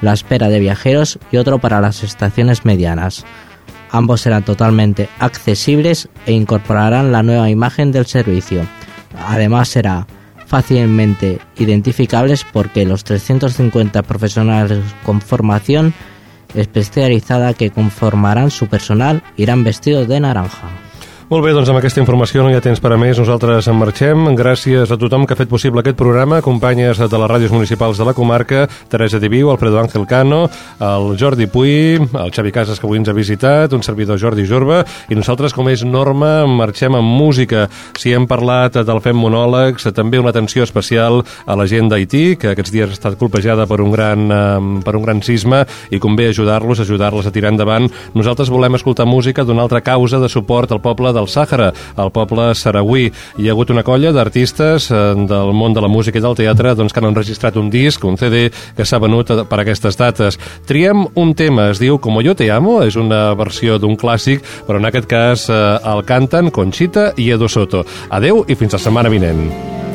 [0.01, 3.25] la espera de viajeros, y otro para las estaciones medianas.
[3.91, 8.67] Ambos serán totalmente accesibles e incorporarán la nueva imagen del servicio.
[9.27, 10.07] Además será
[10.47, 15.95] fácilmente identificables porque los 350 profesionales con formación
[16.55, 20.69] especializada que conformarán su personal irán vestidos de naranja.
[21.27, 23.19] Molt bé, doncs amb aquesta informació no hi ha temps per a més.
[23.19, 24.29] Nosaltres en marxem.
[24.39, 26.37] Gràcies a tothom que ha fet possible aquest programa.
[26.39, 30.45] Companyes de les ràdios municipals de la comarca, Teresa Diviu, Alfredo Ángel Cano,
[30.79, 34.85] el Jordi Puy, el Xavi Casas, que avui ens ha visitat, un servidor Jordi Jorba,
[35.11, 37.67] i nosaltres, com és norma, marxem amb música.
[37.99, 42.55] Si hem parlat del Fem Monòlegs, també una atenció especial a la gent d'Haití, que
[42.55, 46.31] aquests dies ha estat colpejada per un gran, eh, per un gran sisme, i convé
[46.31, 47.91] ajudar-los, ajudar-les a tirar endavant.
[48.15, 52.51] Nosaltres volem escoltar música d'una altra causa de suport al poble del Sàhara, al poble
[52.55, 53.09] saragüí.
[53.41, 56.75] Hi ha hagut una colla d'artistes eh, del món de la música i del teatre
[56.77, 58.47] doncs, que han enregistrat un disc, un CD,
[58.77, 60.39] que s'ha venut per aquestes dates.
[60.69, 64.81] Triem un tema, es diu Como yo te amo, és una versió d'un clàssic, però
[64.81, 67.87] en aquest cas eh, el canten Conchita i Edo Soto.
[68.11, 69.86] Adeu i fins la setmana vinent.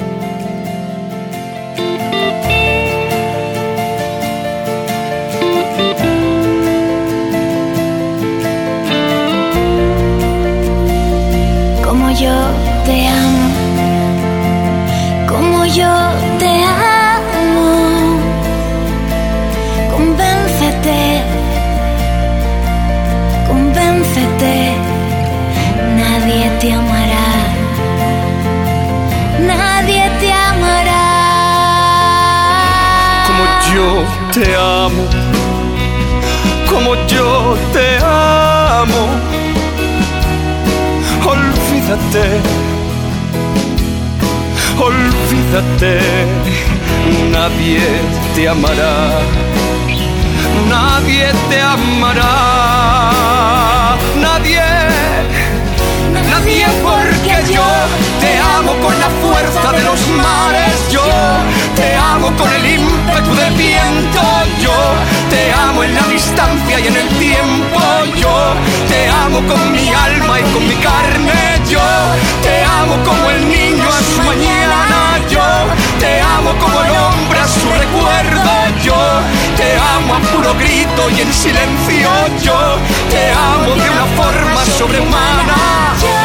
[80.54, 82.10] Grito y en silencio
[82.44, 82.78] yo
[83.10, 86.21] te amo de una forma sobrehumana.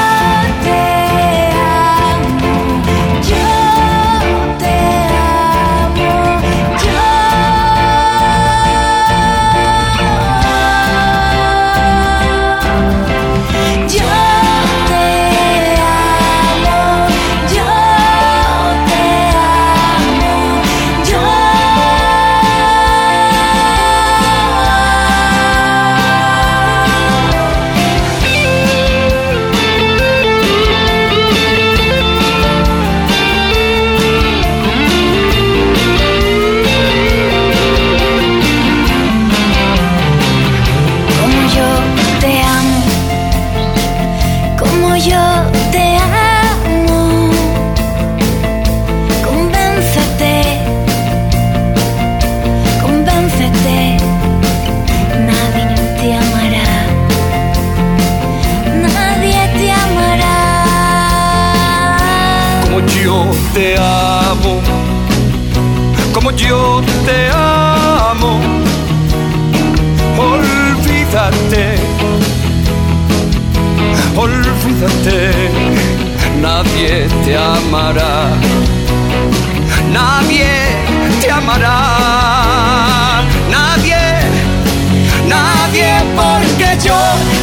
[79.92, 80.46] Nadie
[81.20, 83.96] te amará, nadie,
[85.26, 86.96] nadie, porque yo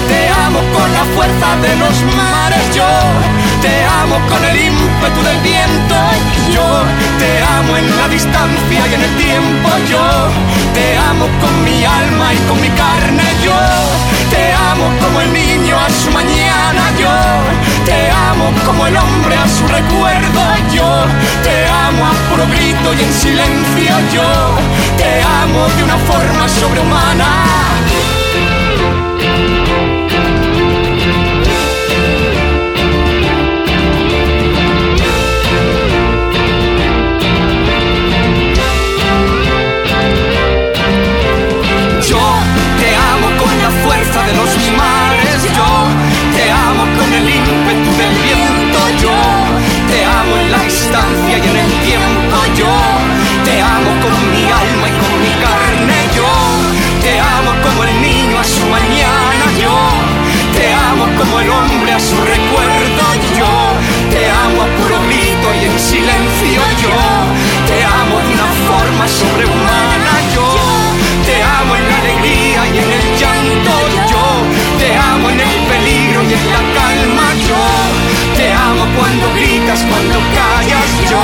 [0.07, 2.87] te amo con la fuerza de los mares, yo
[3.61, 5.95] te amo con el ímpetu del viento,
[6.53, 6.67] yo
[7.19, 10.05] te amo en la distancia y en el tiempo, yo
[10.73, 13.59] te amo con mi alma y con mi carne, yo
[14.29, 19.47] te amo como el niño a su mañana, yo te amo como el hombre a
[19.47, 20.41] su recuerdo,
[20.73, 21.05] yo
[21.43, 24.29] te amo a puro grito y en silencio, yo
[24.97, 28.22] te amo de una forma sobrehumana.
[54.03, 55.97] con mi alma y con mi carne.
[56.15, 56.31] Yo
[57.01, 59.45] te amo como el niño a su mañana.
[59.63, 59.75] Yo
[60.55, 63.03] te amo como el hombre a su recuerdo.
[63.39, 63.53] Yo
[64.11, 66.61] te amo a puro grito y en silencio.
[66.83, 66.99] Yo
[67.69, 70.13] te amo de una forma sobrehumana.
[70.35, 70.47] Yo
[71.27, 73.73] te amo en la alegría y en el llanto.
[74.11, 74.25] Yo
[74.79, 77.25] te amo en el peligro y en la calma.
[77.47, 77.63] Yo
[78.37, 80.89] te amo cuando gritas, cuando callas.
[81.09, 81.23] Yo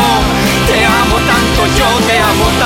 [0.69, 2.58] te amo tanto, yo te amo tanto.